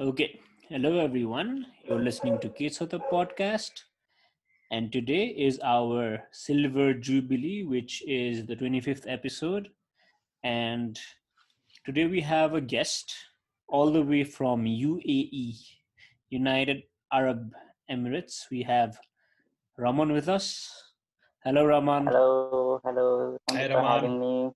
okay. 0.00 0.40
Hello, 0.68 0.98
everyone. 0.98 1.66
You're 1.84 2.00
listening 2.00 2.38
to 2.40 2.48
Kesota 2.48 3.00
podcast. 3.10 3.70
And 4.70 4.90
today 4.90 5.26
is 5.26 5.60
our 5.62 6.24
Silver 6.32 6.94
Jubilee, 6.94 7.64
which 7.64 8.02
is 8.06 8.46
the 8.46 8.56
25th 8.56 9.04
episode. 9.06 9.68
And 10.42 10.98
today 11.84 12.06
we 12.06 12.20
have 12.22 12.54
a 12.54 12.60
guest 12.60 13.14
all 13.68 13.90
the 13.92 14.02
way 14.02 14.24
from 14.24 14.64
UAE, 14.64 15.56
United 16.30 16.82
Arab 17.12 17.52
Emirates. 17.90 18.46
We 18.50 18.62
have 18.62 18.98
Raman 19.76 20.12
with 20.12 20.28
us. 20.28 20.70
Hello, 21.44 21.64
Raman. 21.66 22.06
Hello, 22.06 22.80
hello. 22.84 23.36
Thank 23.48 23.58
Hi, 23.58 23.66
you 23.66 23.72
for 23.72 23.76
Raman. 23.76 23.92
having 23.92 24.20
me. 24.20 24.50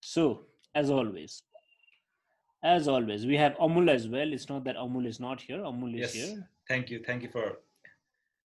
So, 0.00 0.46
as 0.74 0.90
always, 0.90 1.42
as 2.62 2.88
always, 2.88 3.26
we 3.26 3.36
have 3.36 3.54
Amul 3.58 3.88
as 3.90 4.08
well. 4.08 4.32
It's 4.32 4.48
not 4.48 4.64
that 4.64 4.76
Amul 4.76 5.06
is 5.06 5.20
not 5.20 5.40
here. 5.40 5.58
Amul 5.58 5.94
is 5.94 6.00
Yes. 6.00 6.14
here. 6.14 6.48
Thank 6.68 6.90
you. 6.90 7.02
Thank 7.04 7.22
you 7.22 7.28
for 7.30 7.58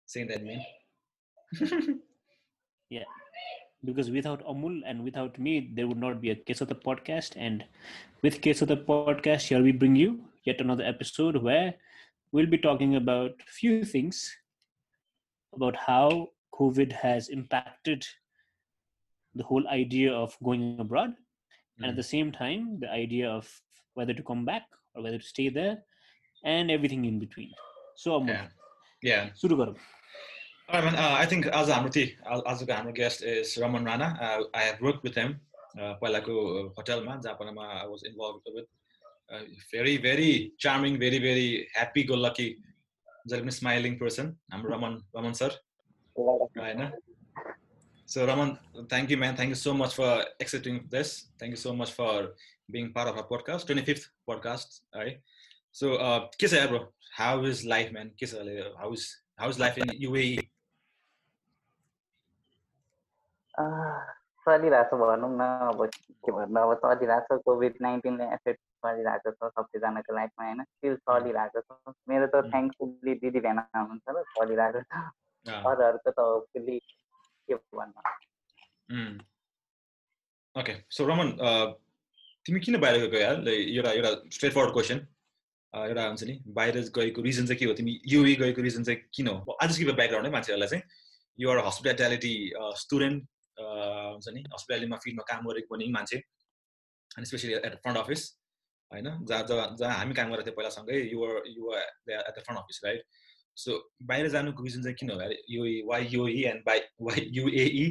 saying 0.06 0.28
that, 0.28 0.44
man. 0.44 0.64
Yeah. 2.90 3.06
Because 3.84 4.12
without 4.12 4.46
Amul 4.46 4.82
and 4.86 5.04
without 5.04 5.40
me, 5.40 5.72
there 5.74 5.88
would 5.88 5.98
not 5.98 6.22
be 6.22 6.30
a 6.30 6.36
Case 6.36 6.62
of 6.62 6.68
the 6.68 6.76
Podcast. 6.76 7.34
And 7.36 7.66
with 8.22 8.42
Case 8.42 8.62
of 8.62 8.68
the 8.68 8.78
Podcast, 8.78 9.48
here 9.48 9.62
we 9.64 9.72
bring 9.72 9.96
you 9.96 10.24
yet 10.46 10.62
another 10.62 10.84
episode 10.84 11.38
where 11.38 11.74
we'll 12.32 12.46
be 12.46 12.58
talking 12.58 12.96
about 12.96 13.42
few 13.48 13.84
things 13.84 14.36
about 15.56 15.76
how 15.76 16.30
COVID 16.54 16.92
has 16.92 17.30
impacted 17.30 18.06
the 19.36 19.44
whole 19.44 19.68
idea 19.68 20.14
of 20.14 20.38
going 20.44 20.80
abroad, 20.80 21.16
and 21.78 21.86
at 21.88 21.94
Mm. 21.94 21.96
the 21.98 22.04
same 22.04 22.32
time, 22.32 22.80
the 22.80 22.90
idea 22.92 23.28
of 23.30 23.50
whether 23.98 24.14
to 24.14 24.24
come 24.24 24.46
back 24.46 24.64
or 24.96 25.04
whether 25.04 25.20
to 25.20 25.28
stay 25.28 25.50
there, 25.50 25.76
and 26.44 26.72
everything 26.72 27.06
in 27.06 27.20
between. 27.20 27.52
So, 27.96 28.20
Amul, 28.20 28.30
Yeah. 28.30 28.48
Yeah. 29.04 29.34
सुरु 29.42 29.58
गरौँ 29.58 29.76
right, 30.70 30.84
man. 30.86 30.96
Uh, 30.96 31.14
I 31.22 31.26
think 31.32 31.48
आज 31.60 31.70
हाम्रो 31.70 31.90
ती 31.96 32.04
आज- 32.34 32.44
आजको 32.52 32.74
हाम्रो 32.74 32.94
guest 33.00 33.24
is 33.32 33.56
Raman 33.64 33.88
Rana 33.88 34.06
I 34.56 34.66
have 34.66 34.84
work 34.84 35.02
with 35.06 35.18
him 35.18 35.34
पहिलाको 36.04 36.34
होटलमा 36.78 37.16
जापानमा 37.26 37.66
I 37.80 37.88
was 37.88 38.06
involve 38.08 38.56
with 38.58 38.68
very 39.74 39.98
very 40.06 40.32
charming 40.66 40.98
very 41.04 41.20
very 41.26 41.48
happy 41.76 42.04
go 42.12 42.16
lucky 42.26 42.48
जहिले 43.28 43.42
पनि 43.42 43.52
स्माइलिङ 43.60 43.98
पर्सन 44.04 44.36
हाम्रो 44.54 44.74
रमन 44.76 45.02
रमन 45.18 45.34
सर 45.42 45.60
होइन 46.20 46.92
So 48.14 48.26
Raman, 48.28 48.50
thank 48.90 49.12
you, 49.12 49.18
man. 49.18 49.36
Thank 49.38 49.54
you 49.54 49.58
so 49.60 49.72
much 49.74 49.94
for 50.00 50.08
accepting 50.44 50.76
this. 50.90 51.12
Thank 51.42 51.54
you 51.56 51.60
so 51.62 51.72
much 51.74 51.92
for 52.00 52.10
being 52.74 52.90
part 52.94 53.08
of 53.12 53.18
our 53.18 53.28
podcast, 53.28 53.70
25th 53.70 54.08
podcast. 54.30 54.82
Right. 54.96 55.22
So, 55.72 55.96
uh, 56.08 56.20
के 56.40 56.48
छ 56.48 56.68
bro? 56.70 56.82
How 57.20 57.36
is 57.52 57.64
life, 57.66 57.94
man? 57.94 58.12
के 58.20 58.26
छ 58.26 58.42
अहिले? 58.42 58.74
How 58.82 58.92
is 58.98 59.06
how 59.38 59.50
is 59.54 59.60
life 59.60 59.78
in 59.78 59.94
E? 59.94 60.00
UAE? 60.08 60.50
आह, 63.62 63.98
चलिरहेको 64.46 64.98
छ 64.98 65.00
भनौँ 65.00 65.30
न 65.40 65.50
अब 65.72 65.86
के 66.26 66.32
भन्नु 66.38 66.62
अब 66.68 66.74
चलिरहेको 66.86 67.38
छ 67.38 67.42
कोभिड 67.50 67.76
नाइन्टिनले 67.88 68.30
एफेक्ट 68.38 68.62
गरिरहेको 68.86 69.32
छ 69.32 69.52
सबैजनाको 69.58 70.16
लाइफमा 70.20 70.46
होइन 70.46 70.64
स्टिल 70.64 70.96
चलिरहेको 71.10 71.62
छ 71.68 71.94
मेरो 72.14 72.32
त. 72.34 72.42
थ्याङ्कफुल्ली 72.56 73.14
दिदी 73.26 73.44
भेना 73.48 73.68
हुनुहुन्छ 73.76 74.18
र 74.18 74.26
चलिरहेको 74.40 74.82
छ 74.90 75.60
अरूहरूको 75.60 76.12
त 76.12 76.28
होपफुल्ली 76.32 76.80
के 77.52 77.62
भन्नु. 77.78 79.22
Okay. 80.56 80.86
So 80.90 81.06
Raman, 81.06 81.40
uh, 81.40 81.74
तिमी 82.46 82.60
किन 82.60 82.78
बाहिर 82.80 83.00
गएको 83.02 83.18
यार? 83.18 83.48
एउटा 83.48 83.92
एउटा 83.92 84.10
स्ट्रेट 84.34 84.54
फरवर्ड 84.54 84.74
क्वेसन 84.74 84.98
एउटा 85.74 86.04
हुन्छ 86.08 86.24
नि। 86.24 86.34
बाहिर 86.56 86.80
गएको 86.98 87.22
रिजन 87.22 87.46
चाहिँ 87.48 87.60
के 87.60 87.66
हो? 87.66 87.74
तिमी 87.74 88.00
युए 88.08 88.36
गएको 88.36 88.62
रिजन 88.62 88.84
चाहिँ 88.84 89.00
किन 89.14 89.28
हो? 89.28 89.58
आज 89.64 89.78
गिभ 89.80 89.96
ब्याकग्राउन्ड 89.96 90.28
है 90.28 90.34
मान्छेहरूलाई 90.34 90.70
चाहिँ। 90.70 90.84
युआर 91.40 91.58
हस्पिटालिटी 91.66 92.36
स्टुडेन्ट 92.84 93.24
हुन्छ 93.58 94.28
नि? 94.36 94.44
हस्पिटालिटीमा 94.54 94.98
फिल्डमा 95.04 95.24
काम 95.32 95.48
गरेको 95.48 95.76
पनि 95.76 95.88
मान्छे। 95.96 96.18
अनि 97.18 97.26
स्पेसली 97.26 97.54
एट 97.54 97.76
फ्रन्ट 97.80 97.98
अफिस 97.98 98.22
होइन? 98.92 99.08
जहाँ 99.30 99.44
जहाँ 99.48 99.76
जहाँ 99.80 99.96
हामी 99.98 100.14
काम 100.14 100.28
गरेको 100.34 100.46
थियौँ 100.46 100.56
पहिलासँगै 100.58 101.00
you're 101.14 101.44
you're 101.48 101.82
at 102.12 102.36
the 102.36 102.44
front 102.44 102.60
office 102.60 102.82
right 102.86 103.02
so 103.58 103.72
बाहिर 104.04 104.28
जानुको 104.36 104.64
रिजन 104.64 104.84
चाहिँ 104.84 104.96
किन 105.00 105.12
हो 105.12 105.18
UAE 105.56 105.82
why 105.88 106.08
UAE 106.12 106.32
and 106.52 106.62
by 106.66 106.80
why 107.08 107.28
UAE 107.40 107.88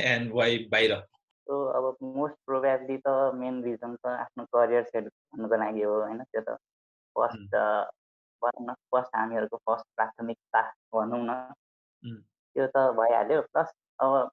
and 0.00 0.32
why 0.34 0.58
बाहिर? 0.72 0.92
सो 1.46 1.64
अब 1.78 1.96
मोस्ट 2.16 2.36
प्रोभाब्ली 2.46 2.96
त 3.06 3.08
मेन 3.40 3.62
रिजन 3.64 3.96
त 3.96 4.06
आफ्नो 4.24 4.44
करियर 4.56 4.84
सेट 4.90 5.04
गर्नुको 5.04 5.56
लागि 5.62 5.82
हो 5.82 5.94
होइन? 6.02 6.22
त्यो 6.24 6.42
त 6.48 6.56
फर्स्ट 7.16 7.56
भनौँ 8.42 8.66
न 8.68 8.74
फर्स्ट 8.92 9.16
हामीहरूको 9.16 9.56
फर्स्ट 9.70 9.86
प्राथमिकता 9.96 10.62
भनौँ 10.94 11.22
न. 11.24 11.34
त्यो 12.56 12.66
त 12.76 12.86
भइहाल्यो। 13.00 13.40
प्लस 13.52 13.72
अब 14.00 14.30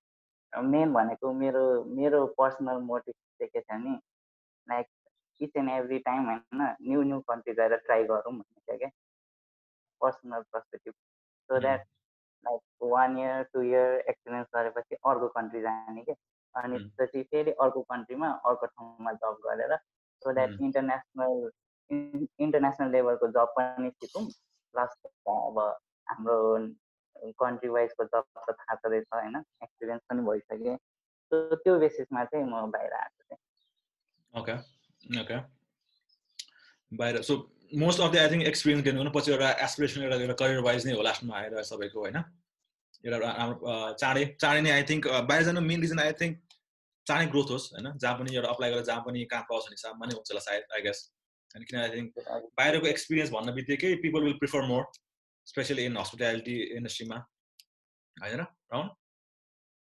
मेन 0.54 0.94
भनेको 0.94 1.34
मेरो 1.34 1.64
मेरो 1.98 2.26
पर्सनल 2.38 2.78
मोटिभ 2.86 3.14
चाहिँ 3.14 3.50
के 3.50 3.60
छ 3.62 3.72
भने 3.72 3.98
like 4.68 4.88
each 5.42 5.58
and 5.58 5.70
every 5.72 6.00
time 6.08 6.26
होइन 6.30 6.62
न्यू 6.88 7.02
न्यू 7.10 7.20
कन्ट्री 7.30 7.54
गएर 7.60 7.76
ट्राई 7.86 8.04
गरौँ 8.12 8.34
भन्ने 8.34 8.60
थियो 8.62 8.78
क्या? 8.78 8.90
Personal 10.02 10.42
perspective 10.54 10.94
so. 10.94 11.60
That 11.60 11.86
like 12.46 12.62
one 12.94 13.18
year 13.20 13.44
two 13.54 13.62
year 13.62 13.94
experience 14.10 14.48
गरेपछि 14.56 14.96
अर्को 14.96 15.28
कन्ट्री 15.38 15.62
जाने 15.62 16.02
क्या। 16.04 16.16
अनि. 16.56 16.78
त्यसपछि 16.80 17.24
फेरि 17.32 17.52
अर्को 17.64 17.82
कन्ट्रीमा 17.94 18.30
अर्को 18.50 18.66
ठाउँमा 18.66 19.12
जब 19.24 19.38
गरेर 19.46 19.76
सो 20.22 20.34
द्याट. 20.34 20.52
इन्टरनेसनल 20.62 21.50
इन्टरनेसनल 22.46 22.92
लेभलको 22.92 23.28
जब 23.38 23.54
पनि 23.58 23.90
सिकौँ 23.90 24.26
प्लस 24.74 24.92
अब 25.28 25.60
हाम्रो 26.08 26.38
कन्ट्री 27.40 27.70
वाइजको 27.70 28.04
जब 28.06 28.24
त 28.50 28.56
थाहा 28.60 28.76
छँदैछ 28.76 29.06
होइन? 29.14 29.36
एक्सपिरियन्स 29.64 30.02
पनि 30.10 30.22
भइसक्यो। 30.28 30.76
त्यो 31.32 31.78
बेसिसमा 31.80 32.24
चाहिँ 32.26 32.46
म 32.46 32.72
बाहिर 32.72 32.94
आएको 32.94 33.24
थिएँ। 33.24 33.40
ओके 34.34 34.54
ओके 35.22 35.38
बाहिर 36.92 37.22
so 37.22 37.34
most 37.82 38.00
of 38.02 38.12
the 38.12 38.18
I 38.18 38.30
think 38.30 38.44
experience 38.52 38.84
gain 38.86 38.96
गर्नु 38.98 39.12
पछि 39.16 39.32
एउटा 39.32 39.50
एसपिरेसन 39.66 40.02
एउटा 40.04 40.16
एउटा 40.18 40.36
करियर 40.42 40.62
वाइज 40.68 40.88
नै 40.88 40.94
हो 40.94 41.02
लास्टमा 41.08 41.36
आएर 41.38 41.64
सबैको 41.64 42.00
होइन? 42.00 42.18
एउटा 43.04 43.18
रा- 43.18 43.36
राम्रो 43.38 43.68
अ, 43.68 43.94
चाँडै 43.96 44.26
चाँडै 44.38 44.62
नै 44.62 44.72
आई 44.72 44.84
थिङ्क 44.90 45.08
बाहिर 45.30 45.44
जानु 45.44 45.62
मेन 45.64 45.82
रिजन 45.82 46.00
आई 46.00 46.14
थिङ्क 46.22 46.36
चाँडै 47.08 47.26
ग्रोथ 47.28 47.50
होस् 47.52 47.68
होइन? 47.74 47.88
जहाँ 47.98 48.16
पनि 48.20 48.36
एउटा 48.36 48.50
अप्लाई 48.50 48.72
गरेर 48.72 48.86
जहाँ 48.86 49.04
पनि 49.06 49.26
काम 49.26 49.44
पाओस् 49.50 49.66
भन्ने 49.66 49.78
हिसाबमा 49.80 50.06
नै 50.06 50.16
हुन्छ 50.16 50.32
होला 50.32 50.42
सायद 50.42 50.76
आई 50.78 50.82
गेस 50.82 51.00
होइन 51.52 51.64
किन 51.66 51.80
आई 51.80 51.90
थिङ्क 51.90 52.10
बाहिरको 52.58 52.88
एक्सपिरियन्स 52.88 53.32
भन्ने 53.32 53.54
बित्तिकै 53.54 53.94
people 54.04 54.24
will 54.24 54.38
prefer 54.38 54.68
more 54.68 54.84
specially 55.48 55.86
in 55.86 55.98
hospitality 55.98 56.58
इन्डस्ट्रीमा 56.78 57.18
होइन 58.18 58.42
राउन्ड 58.42 58.92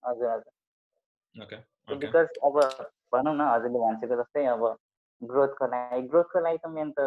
हजुर 0.03 0.29
हजुर। 0.29 1.43
ओके 1.43 1.57
बिकज 1.97 2.39
अब 2.43 2.57
भनौँ 3.13 3.35
न 3.35 3.47
हजुरले 3.49 3.79
भनिसकेको 3.79 4.17
जस्तै 4.21 4.45
अब 4.53 4.63
ग्रोथको 5.21 5.67
लागि 5.67 6.01
ग्रोथको 6.07 6.39
लागि 6.39 6.57
त 6.57 6.71
मेन 6.77 6.91
त 6.91 7.05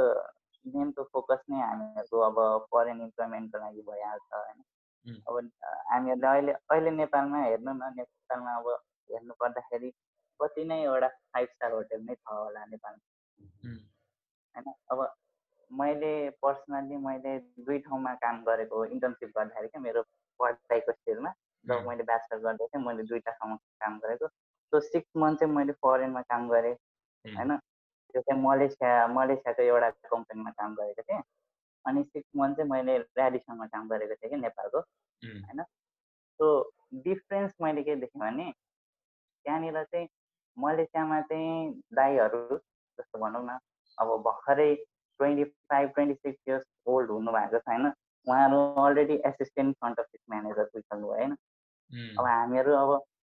मेन 0.66 0.92
त 0.92 1.06
फोकस 1.12 1.42
नै 1.50 1.60
हामीहरूको 1.62 2.20
अब 2.28 2.38
फरेन 2.70 3.00
इम्प्लोइमेन्टको 3.00 3.58
लागि 3.58 3.82
भइहाल्छ 3.88 4.30
होइन. 4.34 4.62
अब 5.06 5.50
हामीहरूले 5.90 6.28
अहिले 6.28 6.52
अहिले 6.52 6.90
नेपालमा 6.90 7.42
हेर्नु 7.44 7.72
न 7.72 7.92
नेपालमा 7.96 8.56
अब 8.56 8.68
हेर्नु 9.10 9.34
पर्दाखेरि 9.40 9.90
कति 10.40 10.64
नै 10.64 10.80
एउटा 10.82 11.08
फाइभ 11.08 11.48
स्टार 11.48 11.72
होटेल 11.72 12.00
नै 12.06 12.14
छ 12.14 12.32
होला 12.32 12.64
नेपालमा. 12.66 13.02
होइन 14.54 14.72
अब 14.90 15.06
मैले 15.70 16.12
पर्सनल्ली 16.42 16.96
मैले 17.04 17.38
दुई 17.60 17.78
ठाउँमा 17.86 18.14
काम 18.24 18.42
गरेको 18.44 18.84
इन्टर्नसिप 18.86 19.30
गर्दाखेरि 19.38 19.68
क्या 19.68 19.82
मेरो 19.82 20.02
पढाइको 20.40 20.92
स्टेजमा 20.92 21.32
जब. 21.64 21.86
मैले 21.88 22.02
ब्याचलर 22.02 22.38
गर्दै 22.38 22.66
थिएँ 22.66 22.84
मैले 22.86 23.02
दुईवटा 23.02 23.32
ठाउँमा 23.32 23.56
काम 23.84 23.98
गरेको 23.98 24.28
सो 24.28 24.80
सिक्स 24.80 25.16
मन्थ 25.16 25.38
चाहिँ 25.40 25.54
मैले 25.54 25.72
फरेनमा 25.84 26.22
काम 26.32 26.48
गरेँ. 26.48 26.74
होइन 27.24 27.56
त्यो 27.56 28.20
चाहिँ 28.22 28.40
मलेसिया 28.42 29.06
मलेसियाको 29.12 29.62
एउटा 29.62 29.90
कम्पनीमा 30.10 30.50
काम 30.58 30.74
गरेको 30.74 31.02
थिएँ 31.02 31.22
अनि 31.86 32.02
सिक्स 32.02 32.30
मन्थ 32.36 32.56
चाहिँ 32.56 32.70
मैले 32.70 32.98
ऱ्याडिसनमा 32.98 33.66
काम 33.66 33.88
गरेको 33.88 34.14
थिएँ 34.14 34.30
कि 34.30 34.36
नेपालको 34.36 34.78
उम्. 34.78 35.40
सो 36.40 36.46
डिफ्रेन्स 37.04 37.52
मैले 37.62 37.82
के 37.82 37.96
देखेँ 37.96 38.20
भने 38.20 38.50
त्यहाँनिर 39.44 39.82
चाहिँ 39.84 40.08
मलेसियामा 40.56 41.20
चाहिँ 41.20 41.82
दाईहरू 41.94 42.58
जस्तो 42.98 43.18
भनौँ 43.18 43.44
न 43.46 43.58
अब 43.98 44.08
भर्खरै 44.26 44.74
twenty 45.20 45.44
five 45.44 45.88
twenty 45.90 46.14
six 46.14 46.48
years 46.48 46.64
old 46.86 47.10
हुनुभएको 47.10 47.58
छ 47.58 47.68
होइन 47.68 47.86
उहाँहरू 48.26 48.58
already 48.84 49.14
assistant 49.26 49.76
front 49.76 49.98
office 50.00 50.20
manager 50.30 50.64
पुगिसक्नु 50.64 51.06
भयो 51.06 51.16
होइन. 51.16 51.36
अब 52.18 52.26
हामीहरू 52.26 52.72
अब 52.74 52.90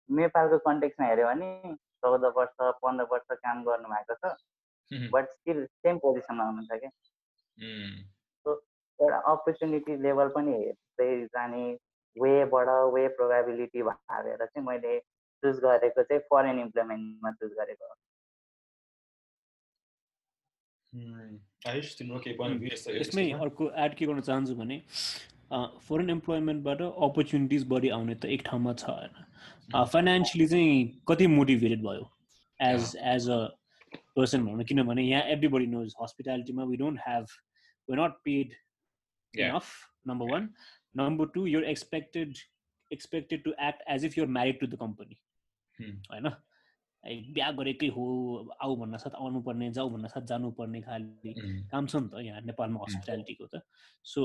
नेपालको 0.10 0.58
कन्टेक्समा 0.68 1.08
हेऱ्यो 1.08 1.28
भने 1.28 1.76
चौध 1.76 2.26
वर्ष 2.36 2.56
पन्ध्र 2.84 3.06
वर्ष 3.12 3.38
काम 3.44 3.64
गर्नुभएको 3.66 4.14
छ. 4.16 4.36
बट 5.12 5.30
स्टिल 5.30 5.66
सेम 5.66 5.98
पोजिसनमा 5.98 6.44
हुनुहुन्छ 6.44 6.80
क्या. 6.80 6.90
एउटा 9.00 9.18
अपर्च्युनिटी 9.32 9.96
लेभल 10.04 10.28
पनि 10.36 10.52
हेर्दै 10.54 11.10
जाने 11.36 11.64
वेबाट 12.16 12.70
वे 12.94 13.08
प्रोभाबिलिटी 13.18 13.82
भागेर 13.84 14.46
चाहिँ 14.46 14.66
मैले 14.68 14.98
चुज 15.44 15.60
गरेको 15.64 16.04
चाहिँ 16.04 16.22
फरेन 16.32 16.60
इम्प्लोइमेन्टमा 16.60 17.32
चुज 17.32 17.52
गरेको 17.60 17.94
view 22.60 22.72
यस्तो 22.72 22.92
यसमै? 22.96 23.24
अर्को 23.46 23.70
एड 23.86 23.96
के 23.96 24.06
गर्न 24.06 24.22
चाहन्छु 24.22 24.56
भने 24.56 24.78
फरेन 25.88 26.10
इम्प्लोइमेन्टबाट 26.10 26.82
अपर्च्युनिटिज 26.82 27.68
बढी 27.70 27.90
आउने 27.98 28.16
त 28.16 28.26
एक 28.36 28.42
ठाउँमा 28.46 28.74
छ 28.74 28.90
होइन। 28.90 29.86
फाइनेन्सियली 29.94 30.48
चाहिँ 30.48 30.78
कति 31.10 31.28
मोटिभेटेड 31.28 31.82
भयो 31.84 32.06
एज 32.60 32.96
एज 33.14 33.30
अ 33.30 33.40
पर्सन 34.16 34.46
भनौँ 34.46 34.60
न 34.60 34.64
किनभने 34.66 35.04
यहाँ 35.04 35.24
everybody 35.36 35.68
knows 35.68 35.94
हस्पिटालिटीमा 36.02 36.64
we 36.72 36.78
don't 36.78 37.00
have 37.08 37.26
we 37.88 37.98
not 38.02 38.14
paid 38.26 38.54
Yeah. 39.38 39.54
Enough 39.54 39.68
number 40.08 40.32
one 40.32 40.50
number 40.98 41.28
two 41.36 41.46
you're 41.46 41.64
expected 41.76 42.34
expected 42.92 43.44
to 43.44 43.54
act 43.70 43.84
as 43.90 44.06
if 44.06 44.18
you're 44.18 44.28
married 44.40 44.60
to 44.60 44.68
the 44.68 44.80
company 44.80 45.22
Hmm. 45.80 45.96
होइन? 46.12 46.28
बिहा 47.34 47.50
गरेकै 47.52 47.88
हो 47.96 48.04
आऊ 48.62 48.76
भन्न 48.76 48.98
साथ 48.98 49.16
आउनुपर्ने 49.16 49.72
जाऊ 49.72 49.90
भन्न 49.90 50.08
साथ 50.08 50.22
जानुपर्ने 50.30 50.82
खालि 50.82 51.34
उम्, 51.34 51.68
काम 51.72 51.88
छ 51.88 51.96
नि 51.96 52.08
त 52.10 52.22
यहाँ 52.26 52.42
नेपालमा 52.42 52.80
हस्पिटालिटीको 52.82 53.46
त। 53.46 53.62
सो। 54.06 54.22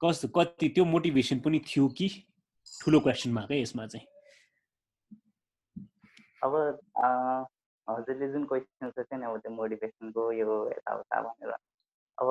कस्तो 0.00 0.28
कति 0.36 0.68
त्यो 0.78 0.84
मोटिभेसन 0.84 1.40
पनि 1.44 1.58
थियो 1.60 1.88
कि? 1.98 2.08
ठुलो 2.80 3.00
क्वेसन 3.00 3.30
मार्क 3.36 3.50
है 3.50 3.60
यसमा 3.60 3.86
चाहिँ। 3.86 4.06
अब 6.40 6.52
हजुरले 7.88 8.26
जुन 8.32 8.44
क्वेसन 8.48 8.90
सोध्यो 8.90 9.18
नि 9.18 9.26
अब 9.26 9.36
त्यो 9.44 9.52
मोटिभेसनको 9.52 10.22
यो 10.32 10.50
यताउता 10.70 11.20
भनेर। 11.20 11.52
अब 11.52 12.28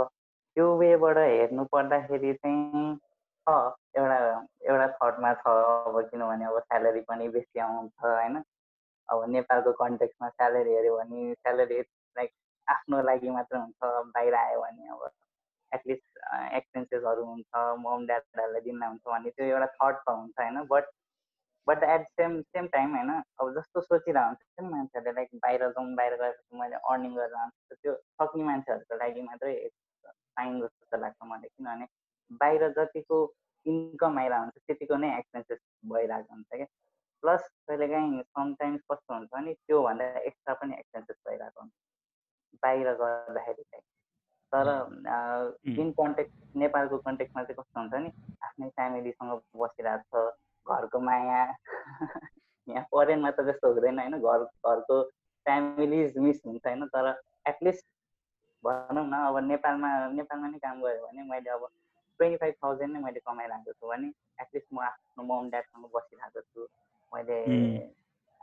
त्यो 0.57 0.65
वेबाट 0.77 1.17
हेर्नु 1.17 1.63
पर्दाखेरि 1.73 2.33
चाहिँ 2.33 2.95
छ 3.47 3.53
एउटा 3.97 4.17
एउटा 4.69 4.88
थटमा 4.97 5.33
छ 5.41 5.53
अब 5.88 6.00
किनभने 6.11 6.45
अब 6.45 6.59
स्यालेरी 6.59 7.01
पनि 7.09 7.27
बेसी 7.35 7.59
आउँछ 7.59 7.91
होइन? 8.05 8.38
अब 9.09 9.23
नेपालको 9.29 9.71
कन्टेक्समा 9.81 10.29
स्यालेरी 10.29 10.73
हेऱ्यो 10.75 10.97
भने 10.97 11.33
स्यालेरी 11.33 11.79
लाइक 12.15 12.31
आफ्नो 12.67 13.01
लागि 13.09 13.29
मात्र 13.29 13.57
हुन्छ 13.57 13.91
बाहिर 14.15 14.35
आयो 14.35 14.61
भने 14.61 14.88
अब 14.95 15.09
एटलिस्ट 15.71 16.23
एक्सपेन्सेसहरू 16.53 17.25
हुन्छ 17.25 17.65
मम 17.85 18.06
ड्याडहरूलाई 18.07 18.61
दिन 18.61 18.83
हुन्छ 18.83 19.01
भने 19.07 19.29
त्यो 19.29 19.45
एउटा 19.45 19.67
थट 19.77 20.01
त 20.06 20.09
हुन्छ 20.09 20.39
होइन? 20.39 20.63
But 20.73 20.91
but 21.67 21.83
at 21.83 22.07
same 22.19 22.41
same 22.53 22.67
time 22.67 22.95
होइन? 22.95 23.11
अब 23.39 23.53
जस्तो 23.57 23.81
सोचिरहेको 23.81 24.27
हुन्छ 24.29 24.71
मान्छेहरूले 24.71 25.15
लाइक 25.19 25.29
बाहिर 25.45 25.69
जाउँ 25.69 25.94
बाहिर 25.95 26.15
गएपछि 26.21 26.59
मैले 26.59 26.75
अर्निङ 26.91 27.15
गरेर 27.15 27.39
आउँछु 27.44 27.75
त्यो 27.75 27.94
सक्ने 28.21 28.44
मान्छेहरूको 28.44 28.97
लागि 29.03 29.21
मात्रै 29.29 29.56
पाइन् 30.38 30.62
जस्तो 30.62 30.97
लाग्छ 30.97 31.30
मलाई 31.31 31.50
किनभने 31.57 31.88
बाहिर 32.41 32.69
जतिको 32.77 33.19
इन्कम 33.65 34.19
आइरहेको 34.19 34.44
हुन्छ 34.44 34.68
त्यतिको 34.68 34.95
नै 35.03 35.09
एक्सपेन्सेस 35.18 35.59
भइरहेको 35.94 36.33
हुन्छ 36.33 36.47
क्या। 36.56 36.68
प्लस 37.24 37.50
कहिलेकाहीँ 37.69 38.21
समटाइम्स 38.21 38.81
कस्तो 38.91 39.13
हुन्छ 39.13 39.30
भने 39.33 39.53
त्योभन्दा 39.53 40.06
एक्स्ट्रा 40.30 40.53
पनि 40.62 40.74
एक्सपेन्सेस 40.74 41.18
भइरहेको 41.27 41.62
हुन्छ। 41.62 41.74
बाहिर 42.63 42.94
गर्दाखेरि 43.01 43.63
चाहिँ। 43.63 43.85
तर 44.53 44.68
इन 45.81 45.91
कन्टेक्ट 46.00 46.56
नेपालको 46.56 46.97
कन्टेक्टमा 47.07 47.44
चाहिँ 47.44 47.57
कस्तो 47.59 47.80
हुन्छ 47.80 47.94
नि 48.06 48.12
आफ्नै 48.44 48.69
फ्यामिलीसँग 48.69 49.31
बसिरहेको 49.62 50.25
छ 50.30 50.75
घरको 50.75 51.00
माया। 51.00 51.41
यहाँ 52.68 52.83
फरेनमा 52.91 53.31
त 53.31 53.47
त्यस्तो 53.47 53.74
हुँदैन 53.74 54.00
होइन? 54.00 54.19
घर 54.19 54.44
घरको 54.44 55.01
फ्यामिलिज 55.45 56.18
मिस 56.18 56.41
हुन्छ 56.45 56.65
होइन? 56.68 56.85
तर 56.88 57.09
एटलिस्ट 57.47 57.85
भनौँ 58.65 59.06
न 59.07 59.13
अब 59.30 59.38
नेपालमा 59.51 59.89
नेपालमा 60.19 60.48
नै 60.54 60.60
काम 60.65 60.81
गऱ्यो 60.83 61.07
भने 61.07 61.24
मैले 61.31 61.50
अब 61.57 61.68
ट्वेन्टी 62.19 62.38
फाइभ 62.42 62.56
थाउजन्ड 62.63 62.94
नै 62.94 63.00
मैले 63.06 63.19
कमाइरहेको 63.27 63.71
छु 63.80 63.88
भने 63.92 64.07
एटलिस्ट 64.42 64.68
म 64.74 64.80
आफ्नो 64.89 65.24
मम 65.30 65.50
ड्याडसँग 65.54 65.86
बसिरहेको 65.95 66.42
छु। 66.42 66.68
मैले 67.12 67.38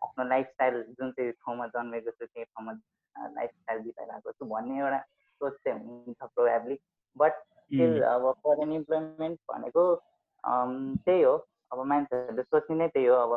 आफ्नो 0.04 0.24
लाइफस्टाइल 0.32 0.82
जुन 0.98 1.10
चाहिँ 1.16 1.32
ठाउँमा 1.32 1.66
जन्मेको 1.76 2.10
छु 2.10 2.24
त्यही 2.26 2.44
ठाउँमा 2.44 2.72
लाइफस्टाइल 3.38 3.78
बिताइरहेको 3.86 4.32
छु 4.32 4.44
भन्ने 4.52 4.78
एउटा 4.78 5.00
सोच 5.40 5.54
चाहिँ 5.64 5.78
हुन्छ 5.80 6.20
प्रोभाब्ली 6.22 6.76
बट 7.16 7.32
स्टिल 7.70 8.02
अब 8.14 8.32
फरेन 8.44 8.72
इम्प्लोइमेन्ट 8.72 9.38
भनेको 9.50 9.84
त्यही 10.44 11.22
हो। 11.22 11.34
अब 11.72 11.78
मान्छेहरूले 11.92 12.42
सोच्ने 12.42 12.76
नै 12.76 12.88
त्यही 12.94 13.06
हो। 13.06 13.16
अब 13.24 13.32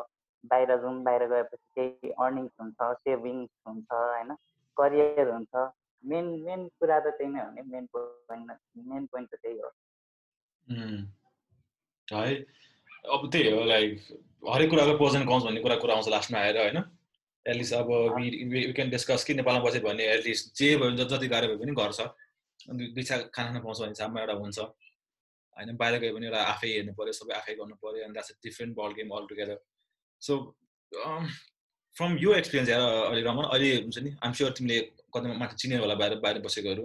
बाहिर 0.51 0.75
जाउँ 0.81 0.93
बाहिर 1.03 1.23
गएपछि 1.31 1.67
केही 1.77 2.11
अर्निङ्स 2.23 2.53
हुन्छ 2.61 2.79
सेभिङ्स 3.03 3.49
हुन्छ 3.67 3.91
होइन? 3.91 4.35
करियर 4.77 5.29
हुन्छ। 5.29 5.53
मेन 6.03 6.25
मेन 6.43 6.67
कुरा 6.79 6.99
त 6.99 7.13
त्यही 7.17 7.31
नै 7.31 7.41
हो 7.41 7.49
नि 7.51 7.61
मेन 7.67 7.85
पोइन्ट 7.93 8.51
मेन 8.87 9.05
पोइन्ट 9.05 9.29
त 9.29 9.39
त्यही 9.43 9.59
हो 9.59 9.69
है 12.07 12.35
अब 13.09 13.29
त्यही 13.31 13.51
हो 13.51 13.63
लाइक 13.65 13.99
हरेक 14.49 14.69
कुराको 14.69 14.97
पोज 14.97 15.15
एन्ड 15.15 15.27
कन्स 15.27 15.43
भन्ने 15.43 15.61
कुरा 15.61 15.75
कुरा 15.77 15.93
आउँछ 15.93 16.07
लास्टमा 16.09 16.39
आएर 16.39 16.57
होइन 16.57 16.83
एटलिस्ट 17.45 17.73
अब 17.73 17.91
वी 18.15 18.61
क्यान 18.73 18.89
डिस्कस 18.89 19.23
कि 19.23 19.33
नेपालमा 19.33 19.63
बस्यो 19.63 19.81
भने 19.81 20.05
एटलिस्ट 20.09 20.55
जे 20.57 20.75
भयो 20.75 20.89
भने 20.89 21.05
जति 21.05 21.27
गाह्रो 21.27 21.47
भए 21.47 21.57
पनि 21.57 21.75
घर 21.75 21.91
छ 21.93 22.07
दुई 22.69 23.03
छा 23.03 23.17
खाना 23.29 23.49
खान 23.49 23.61
पाउँछ 23.61 23.79
भने 23.79 23.89
हिसाबमा 23.89 24.21
एउटा 24.21 24.33
हुन्छ 24.35 24.59
होइन 24.59 25.75
बाहिर 25.77 25.99
गयो 25.99 26.13
भने 26.13 26.27
एउटा 26.27 26.43
आफै 26.45 26.69
हेर्नु 26.69 26.93
पऱ्यो 26.93 27.13
सबै 27.13 27.33
आफै 27.35 27.55
गर्नु 27.55 27.75
पऱ्यो 27.77 28.03
and 28.03 28.13
that's 28.13 28.31
a 28.31 28.35
different 28.43 28.75
ball 28.75 28.93
game 28.93 29.15
all 29.17 29.25
together 29.27 29.57
so 30.21 30.37
from 31.95 32.17
यो 32.17 32.33
एक्सपिरियन्स 32.35 32.69
हेर 32.69 32.85
अहिले 32.85 33.23
रमन 33.23 33.49
अहिले 33.49 33.73
हुन्छ 33.77 33.97
नि 33.99 34.15
आइम 34.17 34.33
स्योर 34.33 34.51
तिमीले 34.51 34.79
कति 35.15 35.37
माथि 35.39 35.55
चिने 35.61 35.77
होला 35.77 35.95
बाहिर 36.01 36.19
बाहिर 36.25 36.41
बसेकोहरू 36.41 36.83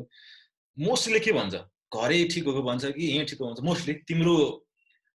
मोस्टलीले 0.76 1.20
के 1.26 1.32
भन्छ? 1.32 1.54
घरै 1.94 2.18
ठिक 2.32 2.44
भएको 2.46 2.62
भन्छ 2.62 2.84
कि 2.96 3.04
यहीँ 3.06 3.26
ठिक 3.26 3.42
भन्छ? 3.42 3.60
मोस्टली 3.68 3.94
तिम्रो 4.08 4.34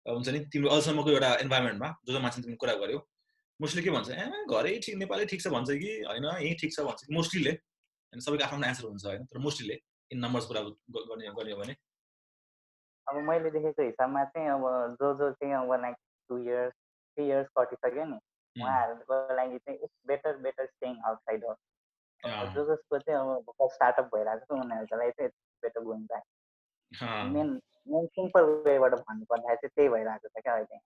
हुन्छ 0.05 0.29
नि 0.29 0.39
तिम्रो 0.53 0.69
अहिलेसम्मको 0.69 1.09
एउटा 1.11 1.29
इन्भाइरोमेन्टमा 1.45 1.89
जो 2.05 2.13
जो 2.13 2.19
मान्छे 2.19 2.41
तिमीले 2.41 2.57
कुरा 2.63 2.73
गर्यो 2.83 2.99
मोस्टली 3.59 3.83
के 3.83 3.91
भन्छ? 3.91 4.09
ए 4.09 4.45
घरै 4.47 4.77
ठिक 4.85 4.95
नेपालै 5.03 5.25
ठिक 5.31 5.41
छ 5.41 5.47
भन्छ 5.55 5.69
कि? 5.83 5.91
होइन 6.09 6.25
यहीँ 6.25 6.55
ठिक 6.61 6.71
छ 6.75 6.79
भन्छ 6.87 6.99
कि? 7.05 7.13
मोस्टलीले 7.15 7.51
होइन 7.51 8.19
सबैको 8.25 8.43
आफ्नो 8.45 8.67
एन्सर 8.67 8.85
हुन्छ 8.89 9.05
होइन 9.05 9.25
तर 9.25 9.37
मोस्टलीले 9.45 9.77
इन 10.11 10.17
नम्बर्स 10.25 10.45
कुरा 10.49 10.61
गर्ने 10.61 11.33
गर्ने 11.37 11.51
हो 11.51 11.59
भने। 11.61 11.75
अब 13.07 13.15
मैले 13.29 13.49
देखेको 13.49 13.81
हिसाबमा 13.83 14.23
चाहिँ 14.33 14.49
अब 14.49 14.95
जो 15.01 15.13
जो 15.19 15.31
चाहिँ 15.31 15.53
अब 15.59 15.71
like 15.81 15.95
two 16.29 16.37
years 16.45 16.73
three 16.73 17.25
years 17.27 17.47
कटिसक्यो 17.57 18.05
नि 18.11 18.17
उहाँहरूको 18.55 19.15
लागि 19.35 19.57
चाहिँ 19.57 19.79
it's 19.79 19.95
better 20.07 20.37
better 20.45 20.65
staying 20.65 20.93
outside 21.09 21.45
हो 21.45 21.53
जो 22.23 22.65
जसको 22.65 22.97
चाहिँ 22.97 23.19
अब 23.19 23.43
भर्खर 23.47 23.73
स्टार्टअप 23.73 24.15
भइरहेको 24.15 24.55
छ 24.55 24.59
उनीहरूको 24.59 24.97
लागि 24.97 25.11
चाहिँ 25.11 25.31
better 25.63 25.83
going 25.83 26.05
back 26.05 27.03
main 27.31 27.59
main 27.87 28.07
simple 28.15 28.49
वेबाट 28.65 28.93
भन्नुपर्दाखेरि 28.93 29.57
चाहिँ 29.57 29.75
त्यही 29.75 29.89
भइरहेको 29.89 30.27
छ 30.27 30.43
क्या 30.43 30.53
अहिले 30.53 30.79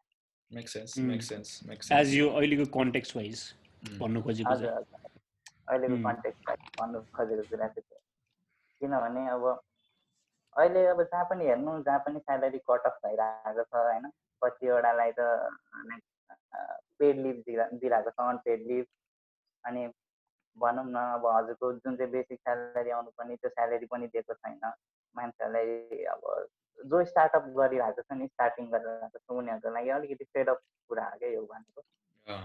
make 0.51 0.69
sense 0.69 0.97
make 1.09 1.21
sense 1.23 1.59
make 1.67 1.91
as 1.91 2.13
यो 2.15 2.29
अहिलेको 2.31 2.65
कन्टेक्स्ट 2.77 3.15
वाइज 3.15 3.43
भन्नु 3.99 4.21
खोजेको 4.21 4.51
हजुर 4.51 4.69
हजुर 4.69 5.11
अहिलेको 5.67 6.01
कन्टेक्स्ट 6.03 6.81
भन्नु 6.81 7.01
खोजेको 7.15 7.47
कुरा 7.49 7.67
चाहिँ 7.67 7.83
त्यो 7.83 7.99
किनभने 8.81 9.27
अब 9.29 9.47
अहिले 10.55 10.85
अब 10.87 11.01
जहाँ 11.03 11.25
पनि 11.25 11.45
हेर्नु 11.45 11.81
जहाँ 11.83 11.99
पनि 11.99 12.19
स्यालेरी 12.19 12.59
कट 12.69 12.85
अफ 12.85 12.99
भइरहेको 13.05 13.63
छ 13.63 13.81
होइन 13.81 14.09
कतिवटालाई 14.41 15.11
त 15.19 15.27
लाइक 15.89 16.03
पेड 16.99 17.19
लिभ 17.19 17.43
दिइरहेको 17.47 18.09
छ 18.11 18.27
अनपेड 18.27 18.67
लिभ 18.67 18.85
अनि 19.63 19.87
भनौँ 20.57 20.85
न 20.85 20.95
अब 21.13 21.25
हजुरको 21.25 21.71
जुन 21.73 21.95
चाहिँ 21.97 22.11
बेसिक 22.11 22.39
स्यालेरी 22.39 22.89
आउनुपर्ने 22.97 23.35
त्यो 23.35 23.49
स्यालेरी 23.49 23.85
पनि 23.85 24.07
दिएको 24.07 24.33
छैन। 24.33 24.59
मान्छेहरूलाई 25.15 26.03
अब 26.13 26.21
जो 26.79 27.03
स्टार्टअप 27.05 27.43
गरिरहेको 27.57 28.01
छ 28.01 28.17
नि 28.17 28.27
स्टार्टिङ 28.27 28.69
गरिरहेको 28.71 29.17
छ 29.19 29.37
उनीहरूको 29.37 29.73
लागि 29.73 29.89
अलिकति 29.97 30.25
फेडअप 30.33 30.59
कुरा 30.89 31.05
हो 31.05 31.17
क्या 31.19 31.29
यो 31.29 31.41
भनेको। 31.53 31.81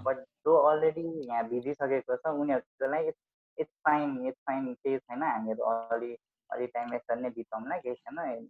बट 0.06 0.16
जो 0.44 0.56
अलरेडी 0.70 1.06
यहाँ 1.28 1.44
भिजिसकेको 1.48 2.16
छ 2.16 2.34
उनीहरूको 2.42 2.90
लागि 2.92 3.12
इट्स 3.58 3.74
फाइन 3.84 4.26
इट्स 4.28 4.40
फाइन 4.46 4.72
केही 4.74 4.98
छैन 4.98 5.22
हामीहरू 5.22 5.62
अलि 5.92 6.16
अलि 6.50 6.66
टाइम 6.74 6.94
यसरी 6.94 7.20
नै 7.22 7.30
बिताउँला 7.36 7.78
केही 7.78 7.94
छैन। 7.94 8.46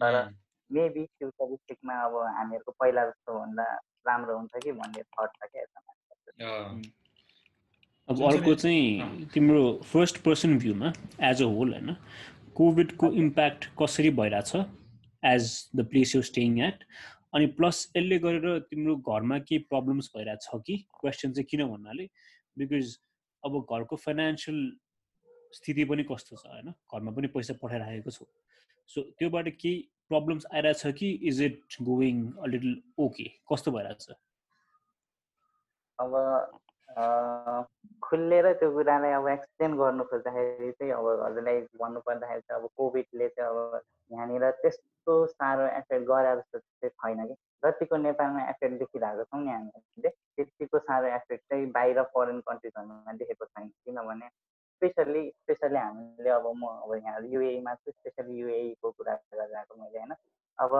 तर 0.00 0.14
मेबी 0.70 1.04
फ्युचरिस्टिकमा 1.18 1.94
अब 2.04 2.16
हामीहरूको 2.36 2.72
पहिला 2.80 3.04
जस्तो 3.06 3.38
भन्दा 3.38 3.64
राम्रो 4.06 4.36
हुन्छ 4.36 4.62
कि 4.64 4.72
भन्ने 4.72 5.02
थट 5.02 5.30
छ 5.36 5.50
क्या 5.52 5.64
अब 8.10 8.22
अर्को 8.26 8.54
चाहिँ 8.54 9.26
तिम्रो 9.34 9.62
फर्स्ट 9.86 10.16
पर्सन 10.22 10.58
भ्यूमा 10.58 10.92
एज 11.24 11.42
अ 11.42 11.46
होल 11.56 11.72
होइन 11.72 11.94
कोभिडको 12.56 13.10
इम्प्याक्ट 13.22 13.64
कसरी 13.80 14.10
भइरहेछ 14.20 14.54
as 15.22 15.50
the 15.76 15.84
place 15.90 16.14
you 16.16 16.22
staying 16.28 16.58
at 16.60 16.84
अनि 17.34 17.46
प्लस 17.58 17.82
यसले 17.96 18.18
गरेर 18.18 18.58
तिम्रो 18.70 18.96
घरमा 18.96 19.38
केही 19.38 19.58
प्रब्लम्स 19.70 20.10
भइरहेछ 20.16 20.48
कि? 20.66 20.76
क्वेसन 21.00 21.32
चाहिँ 21.32 21.46
किन 21.50 21.64
भन्नाले 21.66 22.08
बिकज 22.58 22.96
अब 23.44 23.58
घरको 23.60 23.96
फाइनेन्सियल 23.96 24.58
स्थिति 25.58 25.84
पनि 25.84 26.02
कस्तो 26.10 26.36
छ 26.36 26.46
होइन? 26.46 26.72
घरमा 26.94 27.10
पनि 27.12 27.26
पैसा 27.36 27.54
पठाइराखेको 27.62 28.10
छु। 28.10 28.26
सो 28.88 29.02
त्योबाट 29.18 29.48
केही 29.60 29.76
प्रब्लम्स 30.08 30.46
आइरहेछ 30.54 30.94
कि 30.98 31.10
is 31.30 31.42
it 31.42 31.78
going 31.82 32.26
a 32.32 32.46
little 32.46 32.74
okay 33.04 33.28
कस्तो 33.52 33.70
भइरहेछ? 33.70 34.10
अब 35.98 36.12
खुलेर 38.02 38.52
त्यो 38.60 38.70
कुरालाई 38.74 39.12
अब 39.12 39.26
एक्सप्लेन 39.28 39.76
गर्नु 39.78 40.04
खोज्दाखेरि 40.10 40.70
चाहिँ 40.72 40.92
अब 40.92 41.06
हजुरलाई 41.24 41.60
भन्नु 41.80 42.00
पर्दाखेरि 42.06 42.40
चाहिँ 42.40 42.62
अब 42.62 42.68
कोभिडले 42.76 43.28
चाहिँ 43.28 43.50
अब 43.50 43.80
यहाँनिर 44.10 44.50
त्यस्तो 44.62 45.14
साह्रो 45.26 45.66
एफेक्ट 45.78 46.06
गरे 46.08 46.34
जस्तो 46.36 46.58
चाहिँ 46.58 46.90
छैन 46.90 47.26
कि। 47.28 47.34
जतिको 47.64 47.96
नेपालमा 47.96 48.42
एफेक्ट 48.50 48.78
देखिरहेको 48.78 49.24
छौँ 49.24 49.40
नि 49.42 49.50
हामीले 49.50 50.08
त्यतिको 50.10 50.78
साह्रो 50.78 51.08
एफेक्ट 51.16 51.42
चाहिँ 51.50 51.66
बाहिर 51.72 52.02
फरेन 52.14 52.40
कन्ट्रिजहरूमा 52.48 53.12
देखेको 53.20 53.44
छैन 53.44 53.68
किनभने 53.68 54.28
स्पेसल्ली 54.28 55.22
स्पेसल्ली 55.30 55.78
हामीले 55.78 56.30
अब 56.30 56.46
म 56.56 56.66
अब 56.82 56.94
यहाँ 56.96 57.20
युएमा 57.32 57.74
चाहिँ 57.74 57.92
स्पेसल्ली 57.92 58.38
युएको 58.40 58.90
कुरा 58.90 59.14
गरिरहेको 59.14 59.82
मैले 59.82 59.98
होइन। 59.98 60.14
अब 60.58 60.72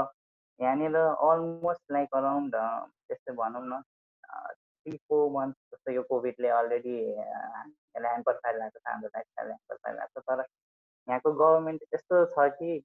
यहाँनिर 0.61 0.97
अलमोस्ट 0.97 1.93
लाइक 1.93 2.14
अराउन्ड 2.17 2.57
त्यस्तै 2.57 3.33
भनौँ 3.43 3.64
न 3.64 3.83
थ्री 4.87 4.96
फोर 5.08 5.30
मन्थ 5.32 5.56
जस्तो 5.72 5.92
यो 5.92 6.02
कोभिडले 6.04 6.49
अलरेडी 6.54 6.96
ह्याम्पर 7.99 8.32
पारिरहेको 8.38 8.78
छ 8.78 8.87
हाम्रो 8.87 9.10
लाइफस्टाइल 9.10 9.49
ह्याम्पर 9.49 9.76
पारिरहेको 9.78 10.20
छ 10.20 10.25
तर 10.30 10.44
यहाँको 11.08 11.32
गभर्मेन्ट 11.34 11.82
यस्तो 11.94 12.25
छ 12.32 12.49
कि 12.54 12.80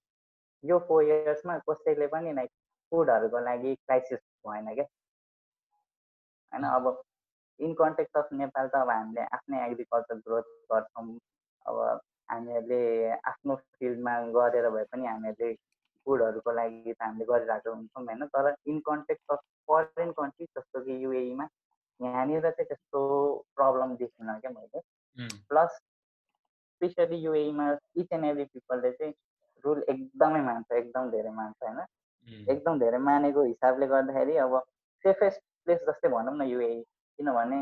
यो 0.64 0.80
फोर 0.88 1.04
इयर्समा 1.06 1.58
कसैले 1.70 2.08
पनि 2.10 2.34
लाइक 2.34 2.52
फुडहरूको 2.92 3.40
लागि 3.42 3.76
क्राइसिस 3.78 4.20
भएन 4.48 4.74
क्या 4.74 4.86
होइन 6.52 6.66
अब 6.66 6.90
इन 7.60 7.74
कन्टेक्स्ट 7.74 8.18
अफ 8.18 8.30
नेपाल 8.34 8.68
त 8.68 8.76
अब 8.78 8.90
हामीले 8.90 9.28
आफ्नै 9.34 9.66
एग्रिकल्चर 9.66 10.22
ग्रोथ 10.22 10.52
गर्छौँ 10.72 11.08
अब 11.66 11.80
हामीहरूले 12.30 12.82
आफ्नो 13.26 13.56
फिल्डमा 13.56 14.16
गरेर 14.32 14.70
भए 14.70 14.84
पनि 14.92 15.08
हामीहरूले 15.08 15.54
फुडहरूको 16.08 16.52
लागि 16.54 16.94
त 16.94 17.02
हामीले 17.02 17.26
गरिरहेको 17.26 17.74
हुन्छौँ 17.74 18.06
होइन 18.06 18.26
तर 18.30 18.54
in 18.68 18.80
context 18.88 19.32
of 19.32 19.46
foreign 19.70 20.12
country 20.14 20.48
जस्तो 20.58 20.82
कि 20.82 21.04
युएईमा 21.04 21.48
यहाँनिर 22.00 22.42
चाहिँ 22.42 22.66
त्यस्तो 22.66 23.02
प्रब्लम 23.56 23.96
देखिनँ 23.96 24.40
क्या 24.40 24.52
मैले। 24.52 24.80
प्लस 25.50 25.78
स्पेसली 26.82 27.18
युएईमा 27.18 27.72
इच 27.98 28.14
एन्ड 28.14 28.26
एभ्री 28.26 28.46
पिपलले 28.54 28.92
चाहिँ 28.92 29.14
रुल 29.66 29.84
एकदमै 29.90 30.42
मान्छ 30.42 30.72
एकदम 30.80 31.10
धेरै 31.12 31.32
मान्छ 31.32 31.64
होइन? 31.64 31.80
एकदम 32.52 32.80
धेरै 32.80 32.98
मानेको 32.98 33.44
हिसाबले 33.44 33.88
गर्दाखेरि 33.88 34.36
अब 34.44 34.60
सेफेस्ट 35.06 35.42
प्लेस 35.66 35.80
जस्तै 35.88 36.10
भनौँ 36.10 36.36
न 36.38 36.48
युए 36.50 36.74
किनभने 37.20 37.60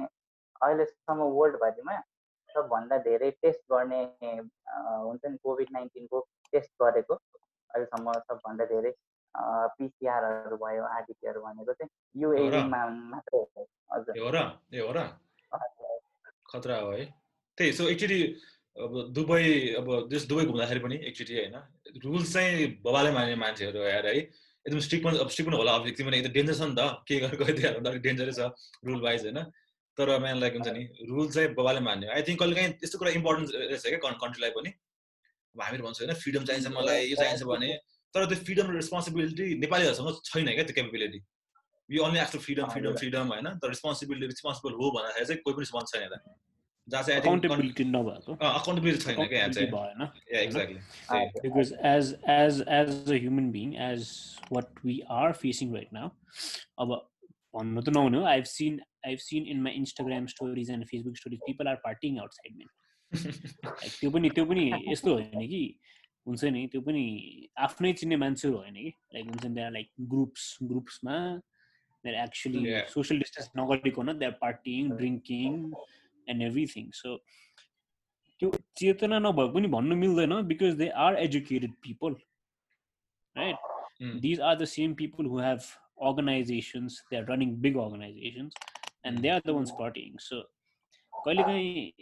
अहिलेसम्म 0.61 1.29
वर्ल्डभरिमा 1.37 1.99
सबभन्दा 2.49 2.97
धेरै 3.07 3.29
टेस्ट 3.41 3.61
गर्ने 3.71 4.01
हुन्छ 5.05 5.25
नि 5.25 5.37
कोभिड 5.43 5.69
नाइन्टिनको 5.73 6.19
टेस्ट 6.53 6.71
गरेको 6.83 7.15
अहिलेसम्म 7.15 8.13
सबभन्दा 8.29 8.65
धेरै 8.73 8.91
पिसिआरहरू 9.35 10.57
भयो 10.57 10.83
आरटिपीहरू 10.95 11.39
भनेको 11.41 11.73
चाहिँ 11.73 11.89
युएमा 12.21 12.81
मात्रै 13.13 13.39
हो 13.39 13.45
ए 14.13 14.79
हो 14.79 14.91
र 14.93 14.99
खतरा 16.51 16.77
हो 16.77 16.91
है। 16.91 17.05
त्यही 17.57 17.73
सो 17.73 17.87
एकचोटि 17.89 18.19
अब 18.75 18.91
दुबई 19.15 19.43
अब 19.79 19.87
जस 20.11 20.23
दुबई 20.29 20.45
घुम्दाखेरि 20.45 20.79
पनि 20.79 20.95
एकचोटि 21.09 21.33
होइन 21.37 21.55
रुल्स 22.05 22.33
चाहिँ 22.33 22.67
बबाले 22.85 23.11
मान्ने 23.11 23.35
मान्छेहरू 23.41 23.81
आएर 23.83 24.05
है 24.07 24.13
एकदम 24.17 24.79
स्ट्रिक्ट 24.79 25.05
पनि 25.05 25.17
अब 25.19 25.29
स्ट्रिक्ट 25.29 25.49
पनि 25.49 25.57
होला 25.57 25.73
अब 25.75 25.83
पनि 25.99 26.17
एकदम 26.17 26.33
डेन्जर 26.33 26.53
छ 26.53 26.61
नि 26.69 26.75
त 26.77 26.81
के 27.07 27.19
गरेर 27.19 27.37
गइदिइहाल्नु 27.43 27.89
अलिक 27.89 28.01
डेन्जरै 28.01 28.33
छ 28.33 28.41
रुल 28.85 29.01
वाइज 29.01 29.21
होइन। 29.25 29.39
तर 29.97 30.07
म्यान 30.19 30.37
लाइक 30.41 30.53
हुन्छ 30.57 30.69
नि 30.77 30.83
रुल 31.09 31.27
चाहिँ 31.31 31.49
बबाले 31.53 31.81
मान्ने 31.87 32.07
आई 32.13 32.21
थिङ्क 32.27 32.39
कहिले 32.39 32.55
काहीँ 32.55 32.71
त्यस्तो 32.81 32.97
कुरा 32.99 33.11
इम्पोर्टेन्स 33.19 33.49
रहेछ 33.55 33.83
क्या 33.87 34.13
कन्ट्रीलाई 34.23 34.51
पनि। 34.57 34.69
अब 34.69 35.61
हामीहरू 35.61 35.83
भन्छौँ 35.85 36.05
होइन 36.05 36.17
फ्रिडम 36.21 36.43
चाहिन्छ 36.45 36.67
मलाई 36.77 36.99
यो 37.09 37.15
चाहिन्छ 37.17 37.43
भने। 37.51 37.69
तर 38.15 38.25
त्यो 38.29 38.38
फ्रिडम 38.46 38.67
र 38.72 38.75
रेस्पोन्सिबिलिटी 38.75 39.46
नेपालीहरूसँग 39.65 40.10
छैन 40.29 40.48
क्या 40.53 40.63
त्यो 40.70 40.75
क्यापेबिलिटी 40.79 41.20
यु 41.89 42.03
अन्ली 42.03 42.20
आफ्नो 42.24 42.39
फ्रिडम 42.41 42.65
फ्रिडम 42.74 42.93
फ्रिडम 43.03 43.25
होइन? 43.34 43.48
तर 43.62 43.67
रेस्पोन्सिबिलिटी 43.74 44.27
रेस्पोन्सिबल 44.34 44.74
हो 44.82 44.91
भन्दाखेरि 44.98 45.25
चाहिँ 45.29 45.41
कोही 45.46 45.55
पनि 45.55 45.63
रेस्पोन्स 45.67 45.93
छैन 45.93 46.03
यता 46.03 46.20
जहाँ 46.88 47.03
चाहिँ 47.03 47.22
अकाउन्टेबिलिटी 47.22 47.84
नभएको। 47.89 48.32
अकाउन्टेबिलिटी 48.36 49.03
छैन 49.03 49.15
क्या 49.15 49.39
यहाँ 49.39 49.51
चाहिँ। 49.53 49.67
Exactly 50.43 50.79
because 51.48 51.74
as 51.93 52.05
as 52.36 52.62
as 52.77 52.89
a 53.10 53.17
human 53.24 53.51
being 53.51 53.74
as 53.88 54.10
what 54.51 54.86
we 54.86 55.00
are 55.17 55.32
facing 55.41 55.74
right 55.75 55.93
now 55.93 56.10
अब 56.86 56.96
भन्नु 57.55 57.82
त 57.82 57.89
नहुने 57.96 58.17
हो। 58.17 58.24
I've 58.34 58.46
seen 58.51 58.79
I've 59.05 59.20
seen 59.20 59.46
in 59.53 59.62
my 59.63 59.74
Instagram 59.82 60.25
stories 60.34 60.72
and 60.72 60.86
Facebook 60.91 61.17
stories 61.17 61.39
people 61.46 61.67
are 61.67 61.75
partying 61.84 62.20
outside 62.20 62.53
man 62.58 62.70
त्यो 64.00 64.10
पनि 64.12 64.29
त्यो 64.38 64.46
पनि 64.51 64.63
यस्तो 64.91 65.13
होइन 65.13 65.48
कि 65.48 65.63
हुन्छ 66.27 66.43
नि? 66.55 66.61
त्यो 66.71 66.81
पनि 66.87 67.03
आफ्नै 67.67 67.93
चिन्ने 68.01 68.17
मान्छेहरू 68.23 68.57
होइन 68.57 68.75
कि 68.75 68.93
लाइक 69.13 69.25
हुन्छ 69.29 69.45
नि 69.45 69.53
त्यहाँ 69.55 69.71
लाइक 69.71 69.89
ग्रुप्स 70.13 70.47
ग्रुप्समा 70.71 71.17
देयर 72.05 72.15
एक्चुली 72.23 72.63
सोसियल 72.95 73.19
डिस्टेन्स 73.19 73.51
नगरिकन 73.57 74.17
they 74.23 74.25
are 74.25 74.37
partying 74.41 74.89
drinking 75.03 75.61
and 76.27 76.49
everything 76.49 76.89
so 77.01 77.17
त्यो 78.39 78.51
चेतना 78.81 79.19
नभएको 79.27 79.53
पनि 79.59 79.73
भन्नु 79.77 79.95
मिल्दैन 80.03 80.41
because 80.51 80.75
they 80.81 80.89
are 81.05 81.21
educated 81.27 81.79
people 81.87 82.19
right 83.35 83.71
these 84.27 84.41
are 84.51 84.55
the 84.57 84.71
same 84.73 84.93
people 85.03 85.31
who 85.35 85.39
have 85.47 85.71
organizations. 85.97 87.01
They 87.09 87.17
are 87.17 87.25
running 87.25 87.55
big 87.55 87.75
organizations 87.75 88.53
and 89.03 89.17
they 89.19 89.29
are 89.29 89.41
the 89.45 89.53
ones 89.53 89.71
partying. 89.71 90.17
So 90.19 90.43
कहिलेकाहीँ 91.13 91.93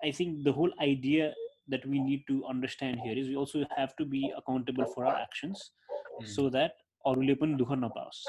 I 0.00 0.10
think 0.12 0.44
the 0.44 0.52
whole 0.52 0.72
idea 0.80 1.32
that 1.69 1.85
we 1.85 1.99
need 1.99 2.23
to 2.27 2.43
understand 2.53 2.99
here 3.03 3.17
is 3.17 3.27
we 3.27 3.35
also 3.35 3.65
have 3.75 3.95
to 3.97 4.05
be 4.05 4.23
accountable 4.37 4.85
for 4.93 5.05
our 5.05 5.15
actions 5.17 5.71
mm. 6.21 6.27
so 6.35 6.49
that 6.57 6.81
अरूले 7.05 7.33
पनि 7.41 7.53
दुःख 7.55 7.71
नपाओस् 7.79 8.19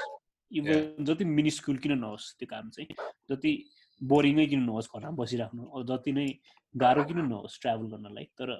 even 0.51 1.05
जति 1.05 1.25
मिनिस्कुल 1.25 1.77
किन 1.85 1.97
नहोस् 1.99 2.25
त्यो 2.39 2.47
काम 2.49 2.69
चाहिँ 2.75 2.95
जति 3.31 3.53
बोरिङै 4.01 4.45
किन 4.51 4.61
नहोस् 4.63 4.89
घरमा 4.95 5.11
बसिराख्नु 5.21 5.83
जति 5.91 6.11
नै 6.17 6.27
गाह्रो 6.75 7.03
किन 7.11 7.25
नहोस् 7.25 7.59
ट्राभल 7.61 7.87
गर्नलाई 7.93 8.29
तर 8.41 8.53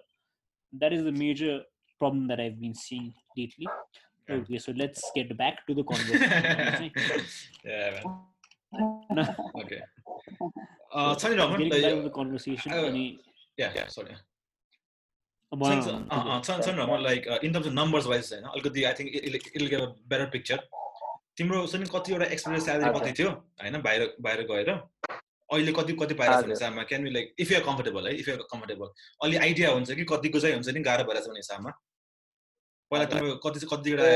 that 0.74 0.94
is 0.94 1.06
the 1.08 1.14
major 1.20 1.58
problem 2.02 2.28
that 2.28 2.40
I've 2.48 2.60
been 2.66 2.74
seeing 2.82 3.08
lately 3.38 3.68
Okay, 4.28 4.58
so 4.58 4.74
let's 4.76 5.10
get 5.16 5.38
back 5.38 5.66
to 5.68 5.74
the 5.74 5.84
conversation. 5.84 6.92
yeah, 7.64 8.02
man. 8.04 8.18
sorry. 15.53 17.03
Like 17.03 17.27
in 17.45 17.53
terms 17.53 17.67
of 17.67 17.73
numbers 17.75 18.07
wise 18.07 18.33
होइन 18.33 18.45
अलिकति 18.51 18.85
I 18.85 18.93
think 18.95 19.15
it'll 19.57 19.67
gave 19.69 19.81
a 19.81 19.87
better 20.09 20.31
picture 20.31 20.63
तिम्रो 21.37 21.67
चाहिँ 21.67 21.87
कतिवटा 21.89 22.25
experience 22.29 22.65
salary 22.65 22.99
कति 22.99 23.13
थियो 23.13 23.31
होइन 23.31 23.81
बाहिर 23.83 24.15
बाहिर 24.21 24.47
गएर 24.47 24.71
अहिले 24.71 25.73
कति 25.73 25.93
कति 26.01 26.15
पाइरहेको 26.15 26.43
छ 26.43 26.51
हिसाबमा 26.51 26.83
can 26.85 27.05
be 27.05 27.11
like 27.11 27.35
if 27.39 27.53
you 27.53 27.61
comfortable 27.67 28.07
है 28.07 28.15
इफ 28.17 28.29
यु 28.29 28.37
कम्फर्टेबल 28.53 28.93
अलि 29.23 29.37
आइडिया 29.39 29.71
हुन्छ 29.71 29.91
कि 29.93 30.05
कतिको 30.11 30.41
चाहिँ 30.41 30.55
हुन्छ 30.55 30.69
नि 30.69 30.81
गाह्रो 30.83 31.05
भइरहेको 31.05 31.27
छ 31.27 31.31
भने 31.31 31.39
हिसाबमा 31.39 31.71
पहिला 32.91 33.05
तपाईँ 33.07 33.37
कति 33.45 33.67
कतिवटा 33.67 34.09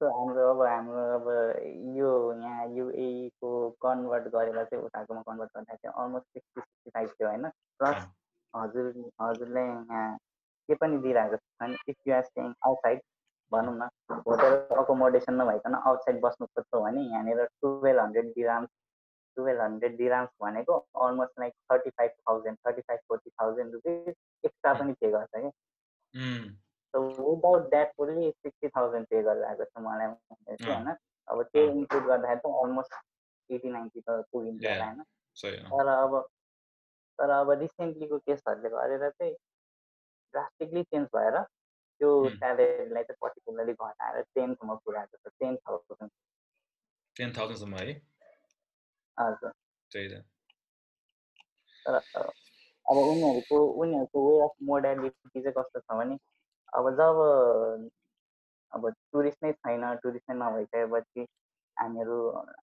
हाम्रो 0.00 0.48
अब 0.50 0.60
हाम्रो 0.62 1.02
अब 1.14 1.28
यो 1.96 2.08
यहाँ 2.34 2.66
युएको 2.76 3.50
कन्भर्ट 3.82 4.24
गरेर 4.34 4.64
चाहिँ 4.64 4.84
उताकोमा 4.84 5.20
कन्भर्ट 5.22 5.50
गर्दा 5.54 5.74
चाहिँ 5.76 5.92
अलमोस्ट 6.04 6.26
सिक्सटी 6.28 6.60
सिक्सटी 6.60 6.90
फाइभ 6.90 7.08
थियो 7.10 7.28
होइन? 7.28 7.48
प्लस 7.80 8.04
हजुर 8.54 8.86
हजुरले 9.22 9.60
यहाँ 9.60 10.16
के 10.68 10.74
पनि 10.74 10.98
दिइरहेको 11.04 11.36
छ 11.36 11.76
इफ 11.88 11.96
युआर 12.08 12.22
स्टेङ 12.24 12.54
आउटसाइड 12.66 13.00
भनौँ 13.52 13.74
न 13.76 13.88
होटेल 14.26 14.54
अकोमोडेसन 14.82 15.34
नभइकन 15.40 15.74
आउटसाइड 15.76 16.20
बस्नु 16.20 16.46
खोज्छौँ 16.46 16.82
भने 16.82 17.02
यहाँनिर 17.02 17.44
twelve 17.62 18.00
hundred 18.00 18.32
dirhams 18.36 18.68
twelve 19.36 19.60
hundred 19.60 19.96
dirhams 19.96 20.30
भनेको 20.42 20.76
almost 21.04 21.40
like 21.40 21.54
thirty 21.72 21.90
five 21.90 22.10
thousand 22.28 22.58
thirty 22.66 22.80
five 22.80 23.00
forty 23.08 23.30
thousand 23.30 23.72
rupees 23.74 24.14
extra 24.44 24.72
पनि 24.74 24.92
पे 25.00 25.10
गर्छ 25.10 25.30
क्या। 25.34 25.50
So 26.94 27.00
without 27.00 27.68
that 27.70 27.92
fully 27.96 28.30
sixty 28.30 28.68
thousand 28.76 29.06
pay 29.10 29.22
गरेर 29.22 29.44
आएको 29.44 29.64
छ 29.64 29.82
मलाई 29.86 30.06
होइन? 30.06 30.94
अब 31.28 31.42
त्यो 31.42 31.62
इन्क्लुड 31.70 32.06
गर्दाखेरि 32.06 32.40
त 32.40 32.54
अलमोस्ट 32.62 32.92
एटी 33.50 33.70
नाइन्टी 33.70 34.00
त 34.00 34.22
पुगिन्छ 34.32 34.64
होला 34.64 34.84
होइन? 34.84 35.02
तर 35.70 35.88
अब 35.88 36.12
तर 37.18 37.30
अब 37.30 37.50
रिसेन्टलीको 37.50 38.18
केसहरूले 38.18 38.68
गरेर 38.68 39.10
चाहिँ 39.10 39.34
ड्रास्टिकली 40.34 40.82
चेन्ज 40.82 41.08
भएर 41.16 41.38
त्यो 42.00 42.12
स्यालेरीलाई 42.28 43.02
चाहिँ 43.02 43.18
पर्टिकुलरली 43.20 43.72
घटाएर 43.72 44.22
टेनसम्म 44.34 44.76
पुऱ्याएको 44.76 45.16
छ 45.16 45.32
टेन 45.40 45.56
थाउजन्ड 45.56 46.10
टेन 47.16 47.32
थाउजन्डसम्म 47.32 47.76
है? 47.76 47.94
हजुर। 49.18 49.52
तर 51.86 51.94
अब 52.86 52.96
उनीहरूको 52.96 53.58
उनीहरूको 53.82 54.24
वे 54.28 54.44
अफ 54.44 54.54
मोडालिटी 54.62 55.40
चाहिँ 55.40 55.52
कस्तो 55.58 55.80
छ 55.80 55.98
भने 55.98 56.18
अब 56.72 56.90
जब 57.00 57.20
अब 58.72 58.88
टुरिस्ट 59.12 59.44
नै 59.44 59.52
छैन 59.52 59.84
टुरिस्ट 59.96 60.30
नै 60.30 60.36
नभइसकेपछि 60.36 61.26
हामीहरू 61.76 62.18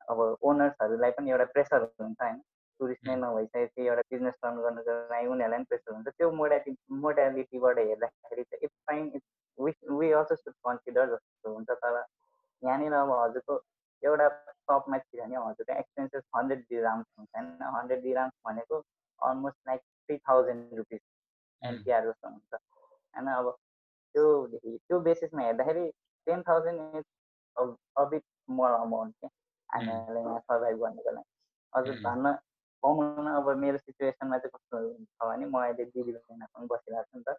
अब 0.10 0.20
ओनर्सहरूलाई 0.42 1.12
पनि 1.12 1.32
एउटा 1.32 1.46
प्रेसर 1.46 1.84
हुन्छ 1.84 2.22
होइन? 2.22 2.42
टुरिस्ट 2.82 3.08
नै 3.08 3.16
नभइसकेपछि 3.18 3.88
एउटा 3.88 4.04
बिजनेस 4.12 4.38
रन 4.46 4.62
गर्नुको 4.62 4.94
लागि 5.10 5.28
उनीहरूलाई 5.28 5.58
पनि 5.58 5.70
प्रेसर 5.72 5.94
हुन्छ 5.94 6.14
त्यो 6.14 6.32
मोडालिटी 6.40 7.00
मोडालिटीबाट 7.02 7.82
हेर्दाखेरि 7.82 8.44
चाहिँ 8.44 8.64
it's 8.64 8.78
fine 8.88 9.12
it's 9.16 9.28
wish 9.58 9.78
we 9.98 10.12
also 10.20 10.36
should 10.38 10.54
consider 10.68 11.12
जस्तो 11.12 11.54
हुन्छ 11.54 11.78
तर 11.84 12.00
यहाँनिर 12.64 12.94
अब 12.96 13.12
हजुरको 13.16 13.60
एउटा 14.04 14.28
सपमा 14.68 14.98
थियो 15.00 15.24
भने 15.24 15.42
हजुरको 15.46 15.80
एक्सपेन्सेस 15.80 16.24
हन्ड्रेड 16.36 16.66
डिराम्स 16.70 17.06
हुन्छ 17.18 17.30
होइन 17.36 17.74
हन्ड्रेड 17.76 18.04
डिराम्स 18.04 18.34
भनेको 18.48 18.84
almost 19.22 19.58
like 19.68 19.82
three 19.82 20.18
thousand 20.30 20.78
rupees 20.78 21.02
NPR 21.62 22.08
जस्तो 22.08 22.30
हुन्छ 22.30 22.54
होइन 22.54 23.28
अब 23.34 23.52
त्यो 24.16 24.26
त्यो 24.58 25.00
बेसिसमा 25.10 25.44
हेर्दाखेरि 25.44 25.90
ten 26.28 26.42
thousand 26.48 26.96
is 26.98 27.06
a bit 28.04 28.24
more 28.50 28.72
amount 28.78 29.16
क्या 29.16 29.30
हामीहरूलाई 29.70 30.24
यहाँ 30.24 30.40
सर्भाइभ 30.42 30.78
गर्नुको 30.80 31.12
लागि. 31.12 31.30
हजुर 31.74 32.00
धन्न 32.06 32.34
पाउनु 32.84 33.02
भनौँ 33.16 33.26
न 33.26 33.36
अब 33.42 33.48
मेरो 33.58 33.78
सिचुएसनमा 33.78 34.38
चाहिँ 34.38 34.52
कस्तो 34.56 34.78
छ 35.04 35.28
भने 35.30 35.46
म 35.46 35.58
अहिले 35.62 35.86
दिदी 35.86 36.12
भेनासँग 36.12 36.68
बसिरहेको 36.68 37.04
छु 37.12 37.18
नि 37.18 37.24
त 37.28 37.36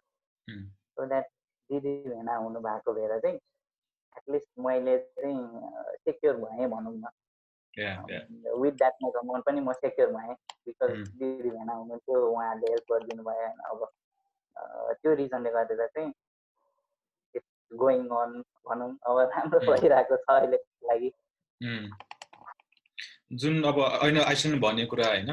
सो 0.95 1.05
द्याट 1.05 1.27
दिदी 1.69 1.93
भेना 2.09 2.35
हुनु 2.37 2.59
भएको 2.59 2.93
भएर 2.93 3.19
चाहिँ 3.19 3.37
एटलिस्ट 4.15 4.49
मैले 4.59 4.97
चाहिँ 5.19 5.37
सेक्योर 6.05 6.35
भएँ 6.37 6.67
भनौँ 6.69 6.93
न. 6.93 7.05
विथ 8.61 8.71
द्याट 8.71 8.93
अमाउन्ट 9.03 9.45
पनि 9.45 9.61
म 9.61 9.73
सेक्योर 9.73 10.09
भएँ 10.13 10.33
बिकज. 10.65 10.91
दिदी 11.19 11.49
भेना 11.49 11.73
हुनुहुन्थ्यो 11.73 12.19
उहाँहरूले 12.29 12.71
हेल्प 12.71 12.91
गरिदिनु 12.93 13.23
भयो 13.23 13.41
होइन 13.41 13.59
अब 13.71 13.87
त्यो 15.01 15.13
रिजनले 15.21 15.49
गर्दा 15.51 15.87
चाहिँ 15.87 16.09
इट्स 17.35 17.77
गोइङ 17.83 18.07
अन 18.21 18.41
भनौँ 18.69 18.89
अब 19.09 19.17
राम्रो. 19.19 19.59
भइरहेको 19.71 20.15
छ 20.17 20.29
अहिलेको 20.29 20.87
लागि. 20.87 21.09
जुन 23.41 23.63
अब 23.63 23.79
होइन 23.79 24.17
आइसन 24.21 24.59
भन्ने 24.59 24.85
कुरा 24.85 25.07
होइन 25.07 25.29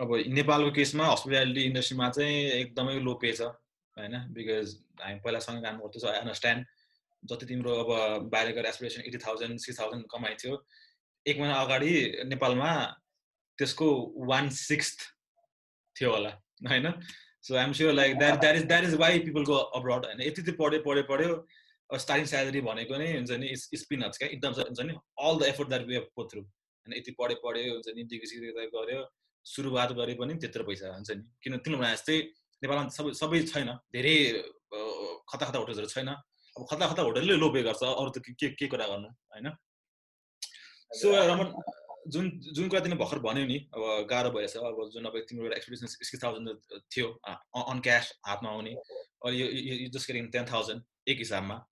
अब 0.00 0.08
नेपालको 0.36 0.70
केसमा 0.76 1.06
हस्पिटालिटी 1.06 1.62
इन्डस्ट्रीमा 1.62 2.08
चाहिँ 2.10 2.36
एकदमै 2.50 2.98
लो 3.00 3.14
पे 3.22 3.32
छ 3.32 3.40
होइन? 3.42 4.14
बिकज 4.36 4.76
हामी 5.00 5.20
पहिलासँग 5.24 5.62
काम 5.64 5.78
गर्थ्यो 5.78 6.08
आई 6.10 6.18
अन्डरस्ट्यान्ड 6.18 6.66
जति 7.22 7.46
तिम्रो 7.46 7.72
अब 7.84 7.90
बाहिर 8.32 8.52
गएर 8.56 8.66
aspiration 8.66 9.02
eighty 9.06 9.18
thousand 9.26 9.58
six 9.60 9.80
thousand 9.80 10.04
कमाइथ्यो 10.12 10.52
एक 11.26 11.38
महिना 11.40 11.54
अगाडि 11.62 11.92
नेपालमा 12.26 12.70
त्यसको 13.58 13.88
वान 14.28 14.48
सिक्स 14.58 14.96
थियो 15.96 16.10
होला 16.12 16.30
होइन? 16.68 16.92
So 17.42 17.56
I'm 17.56 17.72
sure 17.72 17.92
like 17.92 18.18
that 18.18 18.40
that 18.40 18.56
is 18.56 18.64
that 18.66 18.84
is 18.84 18.94
why 19.02 19.18
people 19.26 19.44
go 19.44 19.56
abroad 19.78 20.06
होइन? 20.06 20.20
यति 20.22 20.42
यति 20.42 20.52
पढ्यो 20.52 20.80
पढ्यो 20.86 21.02
पढ्यो। 21.10 21.34
स्टार्टिङ 21.98 22.26
स्यालेरी 22.26 22.60
भनेको 22.60 22.96
नै 22.96 23.16
हुन्छ 23.16 23.30
नि 23.30 23.46
इट्स 23.46 23.86
पिनट्स 23.90 24.18
क्या। 24.18 24.28
एकदम 24.28 24.52
हुन्छ 24.52 24.80
नि 24.80 24.94
all 25.18 25.38
the 25.38 25.42
effort 25.42 25.68
that 25.68 25.82
we 25.82 25.94
have 25.94 26.06
पो 26.16 26.24
थ्रु 26.24 26.42
होइन 26.42 26.96
यति 26.96 27.10
पढ्यो 27.10 27.40
पढ्यो 27.44 27.72
हुन्छ 27.72 27.88
नि 27.96 28.02
डिग्री 28.02 28.26
सिग्री 28.26 28.66
गऱ्यो 28.66 29.10
सुरुवात 29.44 29.92
गरे 29.92 30.14
पनि 30.14 30.34
त्यत्रो 30.34 30.64
पैसा 30.64 30.94
हुन्छ 30.94 31.10
नि। 31.10 31.22
किन 31.42 31.56
तिनीहरू 31.58 31.84
जस्तै 31.84 32.16
नेपालमा 32.62 32.88
सबै 32.88 33.12
सबै 33.12 33.42
छैन। 33.42 33.68
धेरै 33.92 34.42
खता 35.30 35.46
खता 35.46 35.58
होटल्सहरू 35.58 35.86
छैन। 35.86 36.08
अब 36.08 36.66
खता 36.70 36.86
खता 36.92 37.02
होटलले 37.02 37.36
लो 37.36 37.50
पे 37.50 37.62
गर्छ। 37.62 37.82
अरू 37.84 38.10
त 38.10 38.18
के- 38.18 38.54
के 38.58 38.66
कुरा 38.66 38.86
गर्नु 38.86 39.08
होइन? 39.08 39.50
सो 41.00 41.08
रमन 41.30 41.48
जुन 42.08 42.40
जुन 42.40 42.68
कुरा 42.68 42.80
तिमीले 42.80 42.98
भर्खर 43.04 43.18
भन्यौ 43.18 43.46
नि 43.46 43.58
अब 43.74 44.06
गाह्रो 44.10 44.30
भएछ 44.30 44.56
अब 44.56 44.90
जुन 44.94 45.04
अब 45.04 45.18
तिम्रो 45.28 45.44
एउटा 45.44 45.56
एक्सपिरियन्स 45.56 45.92
सिक्स 45.92 46.22
थाउजन्ड 46.24 46.48
थियो 46.92 47.08
अन 47.72 47.80
क्यास 47.80 48.18
हातमा 48.26 48.50
आउने। 48.50 48.72
अब 49.24 49.30
यो 49.32 49.46
यो 49.46 49.88
जस्ट 49.88 50.06
गेटिङ 50.10 50.30
टेन 50.30 50.44
थाउजन्ड 50.52 50.82
एक 51.08 51.18
हिसाबमा। 51.18 51.69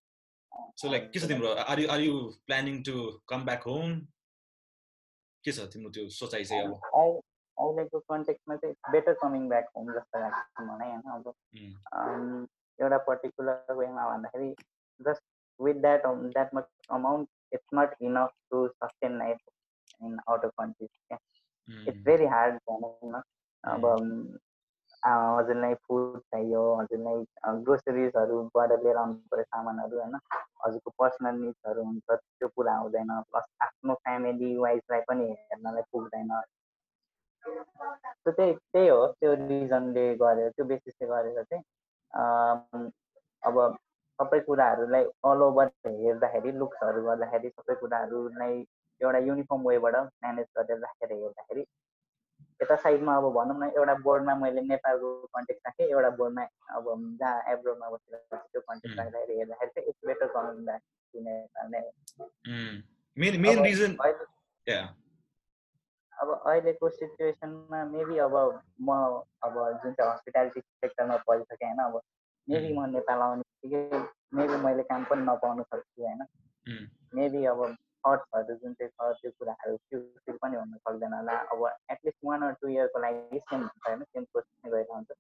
सो 0.53 0.91
लाइक 0.91 1.11
के 1.13 1.21
छ 1.21 1.29
तिम्रो? 1.29 1.49
Are 1.55 1.81
you 1.81 1.89
are 1.91 2.01
you 2.01 2.15
planning 2.47 2.83
to 2.83 2.95
come 3.29 3.45
back 3.45 3.63
home 3.63 3.95
के 5.45 5.53
छ 5.53 5.67
तिम्रो 5.73 5.91
त्यो 5.91 6.09
सोचाइ 6.19 6.45
चाहिँ 6.45 6.63
अब? 6.63 6.73
अहिले- 6.73 7.23
अहिलेको 7.57 7.99
कन्टेक्समा 8.13 8.57
चाहिँ 8.57 8.75
बेटर 8.93 9.15
कमिङ 9.23 9.49
ब्याक 9.49 9.69
होम 9.77 9.93
जस्तो 9.95 10.21
लाग्छ 10.21 10.61
मलाई 10.61 10.91
होइन? 10.91 11.03
अब 11.17 12.49
एउटा 12.79 12.99
पर्टिकुलर 13.07 13.75
वेमा 13.75 14.09
भन्दाखेरि 14.09 14.55
just 15.01 15.23
with 15.61 15.75
that 15.83 16.07
that 16.07 16.55
much 16.55 16.69
amount 16.91 17.29
it's 17.53 17.69
not 17.75 17.95
enough 18.03 18.31
to 18.51 18.67
sustain 18.69 19.19
life 19.19 19.39
in 20.03 20.19
out 20.29 20.45
of 20.45 20.53
countries 20.59 20.91
क्या 21.09 21.19
इट्स 21.89 22.03
भेरी 22.05 22.27
हार्ड 22.27 22.55
भनौँ 22.71 23.11
न। 23.13 23.23
अब 23.65 23.83
हजुरलाई 25.03 25.75
फुड 25.87 26.19
चाहियो 26.21 26.63
हजुरलाई 26.75 27.25
ग्रोसरिजहरूबाट 27.65 28.73
लिएर 28.85 28.97
आउनु 28.97 29.15
पऱ्यो 29.33 29.45
सामानहरू 29.45 29.99
होइन? 29.99 30.15
हजुरको 30.65 30.91
पर्सनल 30.99 31.41
निड्सहरू 31.41 31.83
हुन्छ 31.85 32.19
त्यो 32.19 32.49
पुरा 32.57 32.77
हुँदैन 32.77 33.11
प्लस 33.31 33.47
आफ्नो 33.67 33.95
फ्यामिली 34.05 34.57
वाइजलाई 34.59 35.01
पनि 35.09 35.29
हेर्नलाई 35.33 35.83
पुग्दैन। 35.93 36.33
त्यही 38.29 38.53
त्यही 38.53 38.89
हो 38.89 39.07
त्यो 39.21 39.35
रिजनले 39.49 40.07
गरेर 40.23 40.51
त्यो 40.57 40.65
बेसिसले 40.67 41.07
गरेर 41.09 41.43
चाहिँ 41.43 41.63
अब 43.43 43.61
सबै 44.19 44.41
कुराहरूलाई 44.41 45.05
अल 45.25 45.43
ओभर 45.43 45.69
हेर्दाखेरि 45.87 46.53
लुक्सहरू 46.59 47.03
गर्दाखेरि 47.05 47.49
सबै 47.51 47.75
कुराहरूलाई 47.83 48.57
एउटा 49.01 49.19
युनिफर्म 49.27 49.69
वेबाट 49.69 49.97
म्यानेज 49.97 50.47
गरेर 50.59 50.79
राखेर 50.79 51.13
हेर्दाखेरि 51.13 51.63
यता 52.63 52.77
साइडमा 52.77 53.17
अब 53.17 53.27
भनौँ 53.33 53.59
न 53.61 53.71
एउटा 53.77 53.95
बोर्डमा 53.95 54.35
मैले 54.35 54.61
नेपालको 54.61 55.09
कन्टेक्ट 55.27 55.67
राखेँ 55.67 55.87
एउटा 55.87 56.11
बोर्डमा 56.11 56.43
अब 56.71 57.17
जहाँ 57.21 57.43
एब्रोडमा 57.53 57.91
बसेर 57.91 58.19
त्यो 58.35 58.61
कन्टेक्ट. 58.61 58.99
राख्दाखेरि 58.99 59.39
हेर्दाखेरि 59.39 59.71
चाहिँ 59.71 59.89
it's 59.89 60.07
better 60.07 60.27
coming 60.27 60.65
back 60.65 60.83
to 61.15 61.21
Nepal 61.21 61.67
नै 61.71 61.79
हो। 61.79 62.25
उम्. 62.25 62.83
मेन 63.17 63.41
मेन 63.41 64.89
अब 66.19 66.31
अहिलेको 66.47 66.89
सिचुएसनमा 66.89 67.85
मेबी 67.85 68.19
अब 68.19 68.35
म 68.81 68.95
अब 69.43 69.55
जुन 69.85 69.93
चाहिँ 69.93 70.13
हस्पिटालिटी 70.13 70.61
सेक्टरमा 70.61 71.17
परिसकेँ 71.17 71.69
होइन 71.69 71.79
अब 71.79 72.01
मेबी 72.49 72.79
म 72.79 72.87
नेपाल 72.91 73.19
आउने 73.19 73.43
बित्तिकै 73.43 74.01
मेबी 74.35 74.57
मैले 74.65 74.83
काम 74.83 75.05
पनि 75.05 75.23
नपाउनु 75.23 75.63
सक्छु 75.63 76.03
होइन 76.03 76.23
मेबी 77.15 77.45
अब 77.45 77.77
थट्सहरू 78.05 78.55
जुन 78.55 78.75
चाहिँ 78.75 78.91
छ 78.91 79.21
त्यो 79.21 79.31
कुराहरू 79.39 79.77
फ्युचर 79.77 80.37
पनि 80.43 80.57
हुन 80.57 80.75
सक्दैन 80.77 81.15
होला। 81.15 81.39
अब 81.55 81.65
at least 81.93 82.19
one 82.25 82.43
or 82.49 82.53
two 82.61 82.69
इयरको 82.69 82.99
लागि 83.07 83.39
सेम 83.39 83.61
हुन्छ 83.61 83.87
होइन? 83.89 84.03
सेम 84.03 84.25
प्रोसेस 84.33 84.57
नै 84.65 84.71
गएर 84.73 84.93
हुन्छ। 84.95 85.11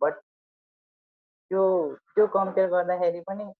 बट 0.00 0.14
त्यो 1.50 1.62
त्यो 2.14 2.26
कम्पेयर 2.36 2.68
गर्दाखेरि 2.70 3.20
पनि 3.30 3.52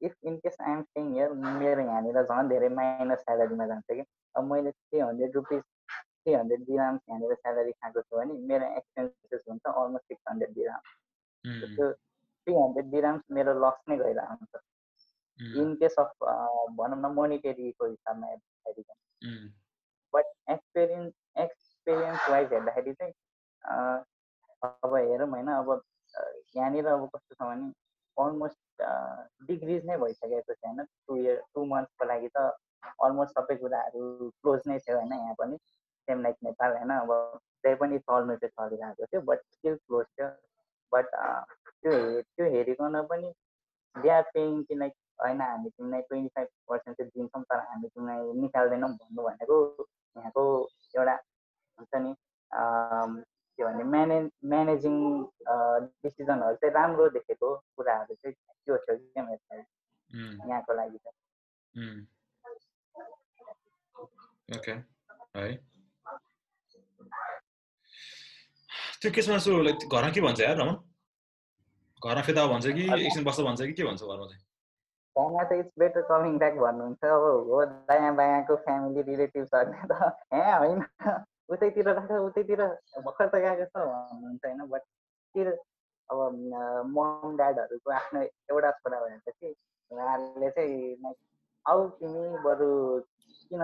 if 0.00 0.14
in 0.24 0.36
case 0.44 0.56
I'm 0.60 0.82
staying 0.82 1.12
here 1.12 1.32
मेरो 1.60 1.82
यहाँनिर 1.82 2.22
झन् 2.22 2.48
धेरै 2.48 2.68
माइनस 2.80 3.20
स्यालेरीमा 3.20 3.66
जान्छ 3.66 3.86
कि। 3.90 4.04
अब 4.34 4.44
मैले 4.52 4.70
three 4.70 5.00
hundred 5.00 5.34
rupees 5.36 5.62
three 6.24 6.32
hundred 6.34 6.60
dirhams 6.66 7.00
यहाँनिर 7.08 7.34
स्यालेरी 7.34 7.72
खाएको 7.72 8.00
छु 8.02 8.16
भने 8.16 8.34
मेरो 8.50 8.66
एक्सपेन्सेस 8.76 9.42
हुन्छ 9.48 9.66
almost 9.66 10.04
six 10.04 10.22
hundred 10.30 10.52
dirhams 10.54 10.88
um, 11.44 11.74
त्यो 11.76 11.92
थ्री 11.92 12.54
हन्ड्रेड 12.54 12.86
दिराम्स 12.90 13.22
मेरो 13.38 13.52
लस 13.64 13.78
नै 13.88 13.96
गइरहेको 13.98 14.34
हुन्छ 14.40 14.62
इन 15.40 15.74
केस 15.74 15.94
अफ 15.98 16.12
भनौँ 16.78 16.98
न 17.00 17.12
मोनिटेरीको 17.14 17.86
हिसाबमा 17.86 18.26
हेर्दाखेरि 18.26 18.82
चाहिँ 18.82 19.48
बट 20.14 20.26
एक्सपिरियन्स 20.50 21.12
एक्सपिरियन्स 21.38 22.28
वाइज 22.30 22.52
हेर्दाखेरि 22.52 22.92
चाहिँ 22.92 23.12
अब 24.62 24.94
हेरौँ 24.96 25.28
होइन 25.30 25.48
अब 25.52 25.80
यहाँनिर 26.56 26.86
अब 26.88 27.08
कस्तो 27.14 27.34
छ 27.34 27.48
भने 27.48 27.72
अलमोस्ट 28.16 28.82
डिग्रिज 29.46 29.86
नै 29.86 29.96
भइसकेको 29.98 30.54
छ 30.54 30.64
होइन। 30.64 30.84
टु 30.84 31.16
इयर 31.16 31.40
टु 31.54 31.64
मन्थ्सको 31.66 32.04
लागि 32.06 32.28
त 32.36 32.38
अलमोस्ट 33.04 33.38
सबै 33.38 33.56
कुराहरू 33.56 34.30
क्लोज 34.30 34.60
नै 34.68 34.78
थियो 34.78 34.96
होइन 34.98 35.12
यहाँ 35.12 35.34
पनि। 35.38 35.56
सेम 36.08 36.22
लाइक 36.22 36.36
नेपाल 36.44 36.76
होइन 36.76 36.90
अब 36.96 37.10
त्यही 37.62 37.76
पनि 37.80 37.98
चल्नु 37.98 38.36
चाहिँ 38.36 38.52
चलिरहेको 38.58 39.06
थियो 39.06 39.20
बट 39.30 39.40
स्टिल 39.52 39.76
क्लोज 39.76 40.06
थियो। 40.06 40.28
बट 40.92 41.06
त्यो 41.10 41.92
हे 41.92 42.22
त्यो 42.22 42.46
हेरिकन 42.54 43.00
पनि 43.10 43.32
दे 43.96 44.08
आर 44.10 44.22
पेइङ 44.34 44.62
कि 44.68 44.74
लाइक 44.74 44.92
होइन 45.24 45.40
हामी 45.40 45.68
तिमीलाई 45.70 46.02
ट्वेन्टी 46.08 46.30
फाइभ 46.36 46.48
पर्सेन्ट 46.70 46.98
चाहिँ 46.98 47.10
दिन्छौँ 47.16 47.42
तर 47.50 47.60
हामी 47.68 47.88
तिमीलाई 47.88 48.40
निकाल्दैनौँ 48.40 48.90
भन्नु 48.96 49.22
भनेको 49.28 49.56
यहाँको 50.16 50.42
एउटा 50.96 51.14
हुन्छ 51.78 51.92
नि 52.04 52.14
के 53.58 53.64
भने 53.64 53.84
म्यानेज 53.90 54.30
म्यानेजिङ 54.52 54.96
डिसिजनहरू 56.04 56.56
चाहिँ 56.62 56.74
राम्रो 56.74 57.08
देखेको 57.16 57.48
कुराहरू 57.76 58.14
चाहिँ 58.14 58.34
त्यो 58.34 58.76
थियो 58.76 58.96
कि 58.96 59.20
मेरो 59.20 59.42
लागि, 59.56 59.64
यहाँको 60.50 60.74
लागि 60.74 60.98
चाहिँ 60.98 61.18
उम्. 61.74 62.00
ओके 64.56 64.72
है। 65.36 65.54
त्यो 69.00 69.10
केसमा 69.14 69.38
सो 69.44 69.62
लाइक 69.62 69.88
घरमा 69.88 70.10
के 70.10 70.20
भन्छ 70.20 70.40
यार 70.40 70.56
रमन? 70.56 70.76
घरमा 72.02 72.22
फेदा 72.22 72.46
भन्छ 72.46 72.66
कि 72.66 72.82
एकछिन 72.94 73.24
बस्छ 73.24 73.40
भन्छ 73.40 73.60
कि 73.62 73.72
के 73.72 73.84
भन्छ 73.84 74.02
घरमा 74.02 74.26
चाहिँ? 74.26 74.43
घरमा 75.34 75.44
चाहिँ 75.44 75.62
इट्स 75.62 75.78
बेटर 75.78 76.02
कमिङ 76.08 76.38
ब्याक 76.38 76.54
भन्नुहुन्छ 76.54 77.04
अब 77.04 77.24
हो 77.50 77.64
दायाँ 77.90 78.14
बायाँको 78.16 78.56
फ्यामिली 78.56 79.02
रिलेटिभ्सहरूले 79.02 79.86
त। 79.90 79.94
ए 80.32 80.42
होइन। 80.62 80.80
उतैतिर 81.50 81.88
राख 81.88 82.10
उतैतिर 82.10 82.60
भर्खर 83.04 83.26
त 83.26 83.34
गएको 83.34 83.66
छ 83.66 83.74
भन्नुहुन्छ 83.74 84.44
होइन 84.46 84.60
बट 84.70 84.82
स्टिल 85.26 85.50
अब 86.10 86.18
मम 86.94 87.36
ड्याडहरूको 87.36 87.90
आफ्नो 87.90 88.20
एउटा 88.22 88.70
छोरा 88.78 88.98
भएपछि 89.02 89.48
उहाँहरूले 89.90 90.50
चाहिँ 90.50 91.14
आऊ 91.66 91.88
तिमी 91.98 92.24
बरु 92.46 92.70
किन 93.50 93.62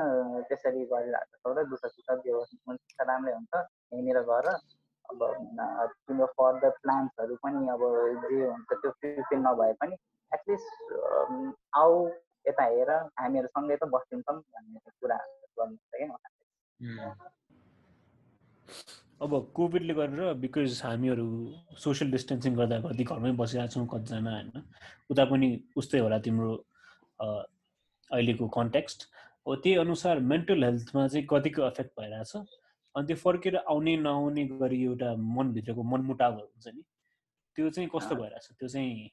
त्यसरी 0.50 0.84
गरिरहेको 0.90 1.36
छौ 1.38 1.54
र 1.54 1.64
दुःख 1.70 1.86
सुख 1.86 2.10
हुन्छ 2.10 3.08
राम्रै 3.08 3.32
हुन्छ 3.32 3.54
यहीँनिर 3.54 4.20
गर। 4.26 4.46
अब 5.10 5.22
तिम्रो 6.06 6.26
फर्दर 6.34 6.70
प्लान्सहरू 6.82 7.34
पनि 7.42 7.68
अब 7.68 7.82
जे 8.24 8.46
हुन्छ 8.46 8.70
त्यो 8.72 8.90
फुलफिल 8.90 9.38
नभए 9.46 9.72
पनि 9.80 9.96
एटलिस्ट 10.32 10.68
आऊ 11.82 11.94
यता 12.46 12.64
हेर 12.64 12.90
हामीहरू 13.20 13.48
सँगै 13.56 13.76
त 13.76 13.84
बस्दिन्छौँ 13.96 14.36
भन्ने 14.38 14.78
कुराहरू 15.00 15.46
गर्नुहुन्छ 15.58 15.94
क्या 15.94 17.14
अब 19.22 19.32
कोभिडले 19.54 19.94
गरेर 19.94 20.32
बिकज 20.42 20.80
हामीहरू 20.84 21.26
सोसियल 21.84 22.10
डिस्टेन्सिङ 22.10 22.54
गर्दा 22.56 22.76
गर्दै 22.84 23.04
घरमै 23.04 23.32
बसिरहेको 23.40 23.72
छौँ 23.74 23.86
कतिजना 23.92 24.30
होइन? 24.34 24.62
उता 25.10 25.24
पनि 25.32 25.48
उस्तै 25.76 25.98
होला 26.04 26.18
तिम्रो 26.26 26.50
अहिलेको 27.20 28.48
कन्टेक्स्ट। 28.56 29.00
हो 29.46 29.56
त्यही 29.62 29.76
अनुसार 29.84 30.18
मेन्टल 30.32 30.64
हेल्थमा 30.64 31.06
चाहिँ 31.08 31.26
कतिको 31.30 31.66
इफेक्ट 31.66 31.92
भइरहेछ? 32.00 32.32
अनि 32.94 33.06
त्यो 33.06 33.16
फर्केर 33.24 33.56
आउने 33.56 33.96
नआउने 34.06 34.44
गरी 34.56 34.82
एउटा 34.84 35.08
मनभित्रको 35.36 35.82
मनमुटाव 35.92 36.32
हुन्छ 36.40 36.66
नि? 36.74 36.82
त्यो 37.56 37.70
चाहिँ 37.70 37.88
कस्तो। 37.94 38.14
भइरहेछ? 38.22 38.46
त्यो 38.58 38.68
चाहिँ 38.68 39.10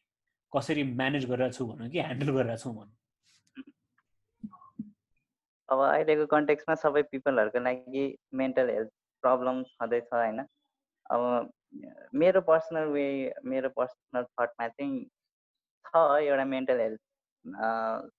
कसरी 0.53 0.83
म्यानेज 1.01 1.25
गरिरहेको 1.29 1.57
छु 1.57 1.65
भनौँ 1.67 1.89
कि 1.89 1.99
ह्यान्डल 1.99 2.31
गरिरहेको 2.37 2.63
छौँ 2.63 2.73
भनौँ 2.75 2.95
अब 5.69 5.79
अहिलेको 5.85 6.25
कन्टेक्समा 6.31 6.75
सबै 6.81 7.01
पिपलहरूको 7.11 7.59
लागि 7.63 8.03
मेन्टल 8.41 8.69
हेल्थ 8.69 8.91
प्रब्लम 9.23 9.63
छँदैछ 9.71 10.07
होइन। 10.13 10.39
अब 11.11 11.51
मेरो 12.21 12.41
पर्सनल 12.47 12.85
वे 12.93 13.05
मेरो 13.45 13.69
पर्सनल 13.79 14.23
थटमा 14.23 14.67
चाहिँ 14.67 15.03
छ 15.85 16.03
एउटा 16.21 16.45
मेन्टल 16.53 16.79
हेल्थ 16.81 17.01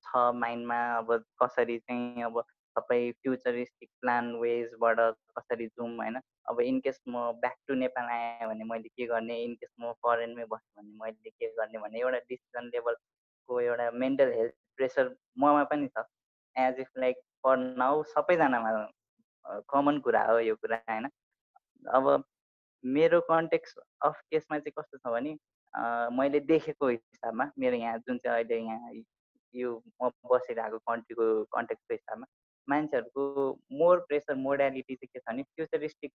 छ 0.05 0.25
माइन्डमा 0.43 0.79
अब 0.99 1.13
कसरी 1.43 1.79
चाहिँ 1.79 2.23
अब 2.25 2.43
सबै 2.79 3.01
फ्युचरिस्टिक 3.23 3.91
प्लान 4.01 4.35
वेजबाट 4.41 4.99
कसरी 5.39 5.67
जाउँ 5.67 5.95
होइन? 5.97 6.21
अब 6.49 6.61
इनकेस 6.61 7.01
म 7.09 7.31
ब्याक 7.41 7.57
टु 7.69 7.75
नेपाल 7.75 8.11
आएँ 8.13 8.47
भने 8.49 8.65
मैले 8.65 8.89
के 8.89 9.07
गर्ने? 9.07 9.43
इनकेस 9.45 9.71
म 9.81 9.93
फरेनमै 10.07 10.45
बसेँ 10.53 10.83
भने 10.83 10.93
मैले 11.05 11.31
के 11.31 11.49
गर्ने 11.59 11.79
भन्ने 11.85 12.01
एउटा 12.01 12.19
डिसिजन 12.31 12.71
लेभलको 12.75 13.61
एउटा 13.61 13.91
मेन्टल 14.05 14.33
हेल्थ 14.39 14.55
प्रेसर 14.77 15.15
ममा 15.39 15.65
पनि 15.73 15.89
छ। 15.97 16.05
As 16.57 16.81
if 16.81 16.91
like 16.99 17.17
for 17.45 17.57
now 17.83 18.03
सबैजनामा 18.15 18.71
common 19.73 19.99
कुरा 20.07 20.23
हो 20.31 20.39
यो 20.39 20.55
कुरा 20.63 20.77
होइन? 20.89 21.09
अब 21.99 22.25
मेरो 22.85 23.21
कन्टेक्स 23.29 23.79
अफ 24.07 24.21
केसमा 24.31 24.59
चाहिँ 24.59 24.73
कस्तो 24.79 24.99
छ 24.99 25.13
भने 25.13 25.37
मैले 26.17 26.41
देखेको 26.49 26.89
हिसाबमा 26.89 27.51
मेरो 27.59 27.77
यहाँ 27.77 27.99
जुन 28.09 28.19
चाहिँ 28.19 28.45
अहिले 28.45 28.59
यहाँ 28.65 28.93
यो 29.55 29.71
म 30.03 30.11
बसिरहेको 30.33 30.79
कन्ट्रीको 30.89 31.27
कन्टेक्सको 31.57 31.95
हिसाबमा 31.95 32.27
मान्छेहरूको 32.69 33.25
मोर 33.79 33.99
प्रेसर 34.09 34.35
मोडालिटी 34.35 34.95
चाहिँ 34.95 35.11
के 35.13 35.19
छ 35.19 35.23
भने 35.29 35.43
फ्युचरिस्टिक 35.43 36.13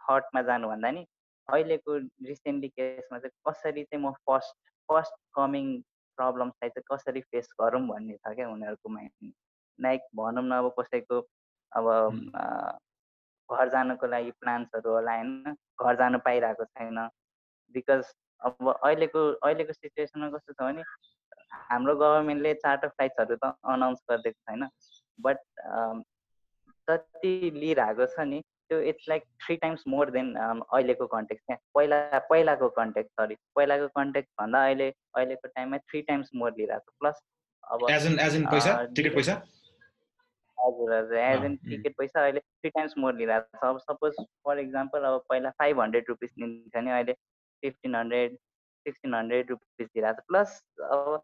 थटमा 0.00 0.42
जानुभन्दा 0.42 0.90
नि 0.90 1.06
अहिलेको 1.48 1.96
रिसेन्टली 2.26 2.68
केसमा 2.68 3.18
चाहिँ 3.18 3.36
कसरी 3.48 3.84
चाहिँ 3.84 4.04
म 4.04 4.12
फर्स्ट 4.26 4.56
फर्स्ट 4.88 5.14
कमिङ 5.34 5.76
प्रब्लम्सलाई 6.18 6.70
चाहिँ 6.70 6.88
कसरी 6.92 7.20
फेस 7.20 7.48
गरौँ 7.60 7.86
भन्ने 7.88 8.16
छ 8.16 8.34
क्या 8.34 8.48
उनीहरूको 8.50 8.88
माइन्ड 8.88 9.32
लाइक 9.78 10.08
भनौँ 10.16 10.44
न 10.44 10.58
अब 10.58 10.72
कसैको 10.80 11.20
अब 11.72 11.86
घर 13.48 13.68
जानुको 13.68 14.06
लागि 14.06 14.30
प्लान्सहरू 14.42 14.90
होला 14.90 15.12
होइन? 15.14 15.54
घर 15.82 15.96
जानु 15.96 16.18
पाइरहेको 16.18 16.64
छैन। 16.64 16.98
बिकज 17.74 18.04
अब 18.40 18.70
अहिलेको 18.72 19.20
अहिलेको 19.46 19.72
सिचुएसनमा 19.72 20.28
कस्तो 20.30 20.52
छ 20.52 20.62
भने 20.62 20.82
हाम्रो 21.70 21.94
गभर्मेन्टले 21.96 22.54
चार्टर 22.64 22.88
फ्लाइट्सहरू 22.88 23.36
त 23.36 23.52
अनाउन्स 23.74 24.02
गरिदिएको 24.10 24.40
छैन। 24.50 24.68
बट 25.18 25.38
जति 26.88 27.50
लिइरहेको 27.54 28.06
छ 28.06 28.26
नि 28.32 28.42
त्यो 28.68 28.80
it's 28.90 29.08
like 29.08 29.22
three 29.44 29.56
times 29.56 29.82
more 29.88 30.10
than 30.10 30.34
अहिलेको 30.34 31.06
कन्टेक्ट 31.06 31.42
क्या। 31.46 31.56
पहिला 31.74 32.18
पहिलाको 32.30 32.68
कन्टेक्ट 32.78 33.10
सरी 33.20 33.36
पहिलाको 33.56 33.88
कन्टेक्ट 33.98 34.28
भन्दा 34.40 34.64
अहिले 34.66 34.88
अहिलेको 34.90 35.48
टाइममा 35.48 35.78
थ्री 35.90 36.02
टाइम्स 36.08 36.30
मोर 36.34 36.52
लिइरहेको। 36.58 36.92
प्लस 37.00 37.22
अब 37.64 37.86
हजुर 40.58 40.92
हजुर 40.92 41.18
एज 41.18 41.44
एन. 41.44 41.56
टिकट 41.56 41.94
पैसा 41.96 42.22
अहिले 42.22 42.40
थ्री 42.40 42.70
टाइम्स 42.70 42.94
मोर 42.98 43.14
लिइरहेको 43.14 43.58
छ। 43.58 43.68
अब 43.68 43.78
सपोज 43.80 44.14
फर 44.46 44.58
इक्जाम्पल 44.58 45.04
अब 45.04 45.24
पहिला 45.28 45.50
फाइभ 45.58 45.80
हन्ड्रेड 45.80 46.04
रुपिस 46.08 46.30
लिन्थ्यो 46.38 46.80
भने 46.80 46.92
अहिले 46.92 47.12
fifteen 47.62 47.94
hundred 47.94 48.36
sixteen 48.86 49.14
hundred 49.14 49.50
rupees 49.50 49.86
दिइरहेको 49.86 50.20
छ। 50.20 50.24
प्लस 50.28 50.62
अब 50.90 51.22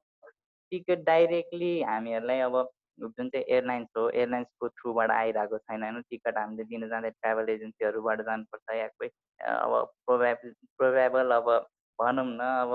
टिकट 0.72 1.04
डाइरेक्टली 1.06 1.82
हामीहरूलाई 1.82 2.40
अब 2.40 2.70
जुन 2.98 3.28
चाहिँ 3.28 3.44
एयरलाइन्स 3.44 3.88
हो 3.96 4.08
एयरलाइन्सको 4.10 4.68
थ्रुबाट 4.68 5.10
आइरहेको 5.10 5.58
छैन 5.58 5.82
होइन? 5.82 6.00
टिकट 6.10 6.38
हामीले 6.38 6.64
दिनु 6.64 6.88
जाँदा 6.88 7.08
ट्राभल 7.10 7.48
एजेन्सीहरूबाट 7.50 8.20
जानुपर्छ 8.22 8.76
या 8.76 8.86
कोही 8.88 9.10
अब 9.40 9.72
प्रोभाब 10.06 10.50
प्रोभाबल 10.78 11.30
अब 11.36 11.48
भनौँ 11.98 12.24
न 12.26 12.40
अब 12.40 12.72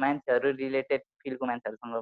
मान्छेहरू 0.00 0.50
रिलेटेड 0.56 1.02
फिल्डको 1.22 1.46
मान्छेहरूसँग 1.46 1.94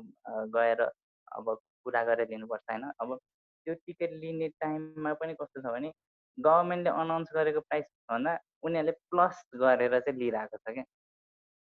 गएर 0.56 0.80
अब 0.82 1.56
कुरा 1.84 2.02
गरेर 2.04 2.28
लिनुपर्छ 2.30 2.64
होइन? 2.70 2.90
अब 3.00 3.18
त्यो 3.66 3.74
टिकट 3.74 4.12
लिने 4.22 4.48
टाइममा 4.60 5.12
पनि 5.20 5.34
कस्तो 5.40 5.60
छ 5.60 5.72
भने 5.74 5.92
गभर्मेन्टले 6.38 6.90
अनाउन्स 7.00 7.28
गरेको 7.34 7.60
प्राइस 7.60 7.84
भन्दा 8.10 8.38
उनीहरूले 8.62 8.92
प्लस 9.10 9.42
गरेर 9.62 9.98
चाहिँ 10.00 10.18
लिइरहेको 10.18 10.56
छ 10.56 10.74
क्या। 10.74 10.84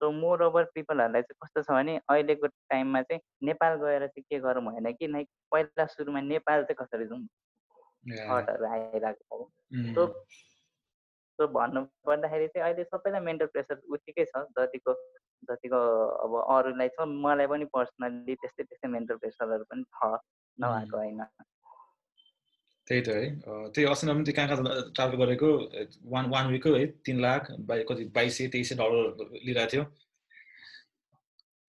सो 0.01 0.11
मोर 0.11 0.43
ओभर 0.43 0.63
पिपलहरूलाई 0.73 1.21
चाहिँ 1.21 1.39
कस्तो 1.43 1.61
छ 1.61 1.71
भने 1.71 1.99
अहिलेको 2.09 2.47
टाइममा 2.47 3.01
चाहिँ 3.01 3.21
नेपाल 3.43 3.75
गएर 3.75 4.07
चाहिँ 4.07 4.23
के 4.29 4.39
गरौँ 4.39 4.63
होइन 4.63 4.91
कि 4.93 5.07
लाइक 5.07 5.29
पहिला 5.51 5.85
सुरुमा 5.85 6.21
नेपाल 6.21 6.63
चाहिँ 6.63 6.85
कसरी 6.85 7.07
जाउँ. 7.07 7.27
थटहरू 8.05 8.65
आइरहेको. 8.65 9.51
सो 9.95 10.07
सो 11.39 11.47
भन्नु 11.47 11.81
पर्दाखेरि 12.05 12.47
चाहिँ 12.47 12.65
अहिले 12.67 12.83
सबैलाई 12.83 13.21
मेन्टल 13.21 13.45
प्रेसर 13.45 13.81
उत्तिकै 13.89 14.25
छ 14.25 14.43
जतिको 14.59 14.93
जतिको 15.49 15.79
अब 16.17 16.35
अरूलाई 16.47 16.89
छ 16.89 17.07
मलाई 17.23 17.47
पनि 17.47 17.65
पर्सनल्ली 17.73 18.35
त्यस्तै 18.35 18.63
त्यस्तै 18.63 18.87
मेन्टल 18.87 19.17
प्रेसरहरू 19.17 19.63
पनि 19.63 19.83
छ 19.95 20.11
नभएको 20.57 20.97
होइन 20.97 21.25
त्यही 22.87 23.01
त 23.01 23.07
है। 23.09 23.25
त्यही 23.73 23.85
अस्ति 23.89 24.07
पनि 24.07 24.31
कहाँ 24.31 24.47
कहाँ 24.47 24.91
ट्राभल 24.95 25.15
गरेको 25.25 25.47
वान 26.13 26.25
वान 26.29 26.45
विकको 26.51 26.73
है 26.75 26.85
तिन 27.05 27.21
लाख 27.21 27.51
बाइ 27.59 27.83
कति 27.89 28.03
बाइस 28.15 28.37
सय 28.37 28.47
तेइस 28.53 28.69
सय 28.69 28.75
डलर 28.75 29.41
लिइरहेको 29.45 29.71
थियो। 29.73 29.83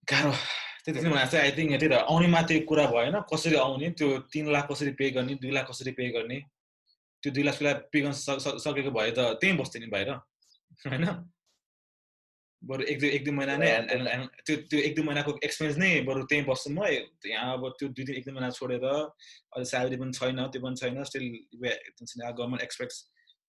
गाह्रो। 0.07 0.31
त्यति 0.85 0.99
चाहिँ 0.99 1.13
मलाई 1.13 1.27
चाहिँ 1.27 1.43
आई 1.45 1.51
थिङ्क 1.57 1.71
त्यही 1.79 1.89
त 1.89 1.93
आउने 2.05 2.27
मात्रै 2.27 2.59
कुरा 2.69 2.85
भएन 2.91 3.15
कसरी 3.33 3.55
आउने 3.55 3.89
त्यो 3.97 4.07
तिन 4.31 4.51
लाख 4.53 4.67
कसरी 4.71 4.91
पे 4.99 5.09
गर्ने 5.11 5.33
दुई 5.41 5.51
लाख 5.51 5.65
कसरी 5.69 5.91
पे 5.97 6.09
गर्ने 6.15 6.37
त्यो 7.23 7.29
दुई 7.33 7.43
लाख 7.43 7.57
पे 7.91 7.97
गर्न 8.01 8.11
सक- 8.13 8.39
सक- 8.39 8.61
सकेको 8.61 8.91
भए 8.91 9.11
त 9.11 9.19
त्यहीँ 9.41 9.57
बस्थ्यो 9.57 9.79
नि 9.83 9.87
बाहिर 9.91 10.09
होइन? 10.87 11.05
बरु 12.63 12.83
एक 12.83 12.99
दुई 12.99 13.09
एक 13.09 13.23
दुई 13.25 13.33
महिना 13.33 13.55
नै 13.57 13.69
त्यो 14.45 14.55
त्यो 14.69 14.79
एक 14.79 14.95
दुई 14.95 15.05
महिनाको 15.05 15.37
एक्सपेन्स 15.43 15.77
नै 15.77 15.89
बरु 16.07 16.23
त्यहीँ 16.29 16.45
बस्छु 16.45 16.69
म। 16.73 16.85
यहाँ 17.25 17.53
अब 17.57 17.63
त्यो 17.79 17.89
दुई 17.89 18.05
दिन 18.05 18.15
एक 18.15 18.25
दुई 18.25 18.33
महिना 18.33 18.49
छोडेर 18.57 18.85
अहिले 18.85 19.65
स्यालेरी 19.65 19.97
पनि 19.97 20.11
छैन 20.19 20.41
त्यो 20.53 20.61
पनि 20.61 20.75
छैन। 20.81 21.03
स्टिल 21.03 21.25
गभर्मेन्ट 21.61 22.63
एक्सपेक्ट्स 22.63 22.97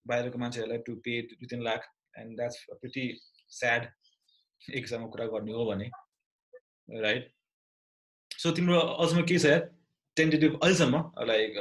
बाहिरको 0.07 0.37
मान्छेहरूलाई 0.39 0.77
टु 0.85 0.95
पे 1.05 1.21
दुई 1.31 1.47
तिन 1.49 1.63
lakh. 1.63 1.89
And 2.19 2.35
that's 2.37 2.57
pretty 2.69 3.05
sad 3.57 3.81
एक 4.75 4.83
हिसाबमा 4.83 5.07
कुरा 5.07 5.25
गर्ने 5.33 5.51
हो 5.53 5.65
भने। 5.65 5.89
राइट 7.01 7.31
सो 8.31 8.51
तिम्रो 8.51 8.79
अझमा 8.79 9.21
के 9.29 9.37
छ 9.39 9.59
टेन्टेटिभ 10.17 10.59
अहिलेसम्म 10.61 11.25
लाइक 11.27 11.53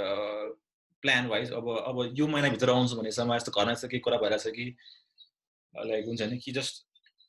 प्लान 1.03 1.27
वाइज 1.29 1.53
अब 1.53 1.69
अब 1.79 1.97
यो 2.19 2.27
महिनाभित्र 2.27 2.71
आउँछु 2.71 2.97
भने 2.97 3.11
समय 3.13 3.37
यस्तो 3.37 3.53
घरमा 3.53 3.73
यस्तो 3.73 3.89
केही 3.89 4.01
कुरा 4.07 4.19
भइरहेछ 4.19 4.47
कि 4.57 4.65
लाइक 5.75 6.05
हुन्छ 6.07 6.23
नि 6.23 6.39
कि 6.45 6.53
जस्ट 6.53 6.85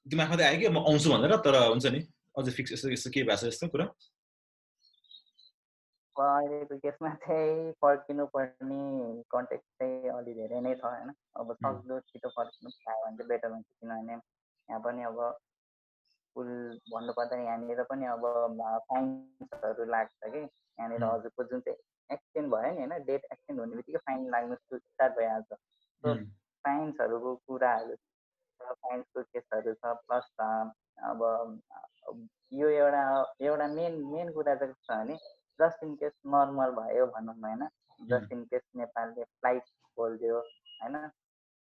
दिमागमा 0.06 0.36
त 0.36 0.42
आयो 0.42 0.60
कि? 0.60 0.68
म 0.70 0.78
आउँछु 0.90 1.10
भनेर 1.14 1.36
तर 1.46 1.56
हुन्छ 1.68 1.86
नि 1.96 2.02
अझै 2.38 2.52
फिक्स 2.58 2.72
यस्तो 2.72 2.90
यस्तो 2.92 3.10
के 3.16 3.24
भएको 3.24 3.42
छ 3.42 3.52
यस्तो 3.52 3.68
कुरा। 3.74 3.86
अहिलेको 6.20 6.76
केसमा 6.84 7.10
चाहिँ 7.24 7.72
फर्किनु 7.82 8.26
पर्ने 8.36 8.80
कन्टेक्ट 9.32 9.66
चाहिँ 9.80 10.10
अलि 10.16 10.34
धेरै 10.40 10.60
नै 10.62 10.74
छ 10.76 10.84
होइन? 10.84 11.12
अब 11.40 11.54
सक्दो 11.56 12.00
छिटो 12.12 12.30
फर्किनु 12.38 12.70
पायो 12.70 13.06
भने 13.06 13.18
चाहिँ 13.18 13.30
बेटर 13.30 13.52
हुन्छ 13.52 13.68
किनभने 13.80 14.14
यहाँ 14.14 14.82
पनि 14.84 15.04
अब 15.12 15.20
स्कुल 16.30 16.50
भन्नुपर्दा 16.92 17.36
यहाँनिर 17.44 17.84
पनि 17.92 18.06
अब 18.16 18.24
फाइन्सहरू 18.90 19.86
लाग्छ 19.96 20.20
कि? 20.34 20.42
यहाँनिर. 20.42 21.04
हजुरको 21.04 21.44
जुन 21.44 21.60
चाहिँ 21.68 21.80
एक्सटेन्ड 22.10 22.52
भयो 22.52 22.72
नि 22.74 22.84
होइन? 22.84 23.04
डेट 23.08 23.24
एक्सटेन्ड 23.32 23.60
हुने 23.60 23.76
बित्तिकै 23.76 24.04
फाइन 24.10 24.30
लाग्नु 24.36 24.56
स्टार्ट 24.76 25.14
भइहाल्छ। 25.20 25.50
सो 25.54 26.16
फाइन्सहरूको 26.68 27.36
कुराहरू 27.48 27.96
छ 28.70 28.78
फाइन्सको 28.78 29.24
केसहरू 29.24 29.74
छ 29.74 29.94
प्लस 30.08 30.32
अब 31.04 31.24
यो 32.52 32.70
एउटा 32.70 33.04
एउटा 33.42 33.68
मेन 33.68 34.02
मेन 34.06 34.32
कुरा 34.32 34.56
चाहिँ 34.56 34.74
के 34.74 34.86
छ 34.86 34.98
भने 34.98 35.18
जस्ट 35.60 35.84
इन 35.84 35.96
केस 35.96 36.14
नर्मल 36.28 36.72
भयो 36.72 37.06
भनौँ 37.08 37.36
न 37.36 37.46
होइन 37.46 37.68
जस्ट 38.10 38.32
इन 38.32 38.44
केस 38.44 38.62
नेपालले 38.76 39.24
फ्लाइट 39.24 39.64
खोलिदियो 39.98 40.38
होइन 40.38 40.98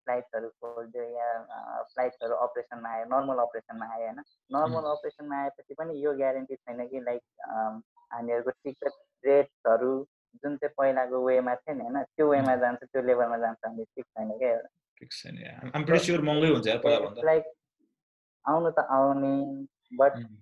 फ्लाइट्सहरू 0.07 0.49
खोलिदियो 0.49 1.03
या 1.03 1.83
फ्लाइट्सहरू 1.83 2.35
अपरेसनमा 2.35 2.89
आयो 2.89 3.05
नर्मल 3.05 3.39
अपरेसनमा 3.39 3.85
आयो 3.85 4.05
होइन 4.05 4.23
नर्मल 4.51 4.89
अपरेसनमा 4.91 5.41
आएपछि 5.41 5.73
पनि 5.73 6.05
यो 6.05 6.13
ग्यारेन्टी 6.13 6.55
छैन 6.55 6.87
कि 6.87 6.99
लाइक 6.99 7.21
हामीहरूको 8.11 8.51
टिकट 8.51 8.93
रेट्सहरू 9.23 9.91
जुन 10.43 10.57
चाहिँ 10.57 10.73
पहिलाको 10.77 11.25
वेमा 11.25 11.55
थियो 11.55 11.75
नि 11.75 11.83
होइन 11.83 12.03
त्यो 12.03 12.29
वेमा 12.31 12.55
जान्छ 12.55 12.83
त्यो 12.83 13.01
लेभलमा 13.01 13.37
जान्छ 13.37 13.59
भन्ने 13.65 13.83
ठिक 13.83 14.05
छैन 14.05 14.37
क्या 14.37 14.49
एउटा 14.49 14.69
फिक्स 15.01 15.21
छैन 15.23 15.71
आम 15.71 15.85
प्रिटी 15.85 16.03
स्योर 16.05 16.21
महँगै 16.23 16.49
हुन्छ 16.49 16.67
यार 16.67 16.77
पहिला 16.85 16.99
भन्दा 17.05 17.25
लाइक 17.25 17.43
आउनु 18.45 18.71
त 18.71 18.85
आउने 18.91 19.31
बट 19.97 20.13
उम्, 20.17 20.37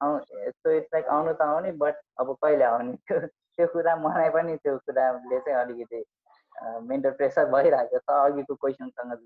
आउ 0.00 0.18
सो 0.52 0.76
इट्स 0.76 0.94
लाइक 0.94 1.06
आउनु 1.10 1.32
त 1.34 1.48
आउने 1.48 1.72
बट 1.80 2.00
अब 2.20 2.32
कहिले 2.42 2.64
आउने 2.66 2.92
त्यो 3.04 3.20
त्यो 3.26 3.66
कुरा 3.72 3.94
मलाई 3.98 4.30
पनि 4.30 4.56
त्यो 4.58 4.76
कुराले 4.80 5.38
चाहिँ 5.40 5.58
अलिकति 5.60 6.02
मेन्टल 6.88 7.10
प्रेसर 7.18 7.50
भइरहेको 7.52 7.98
छ 8.00 8.18
अघिको 8.20 8.54
क्वेसनसँग 8.56 9.18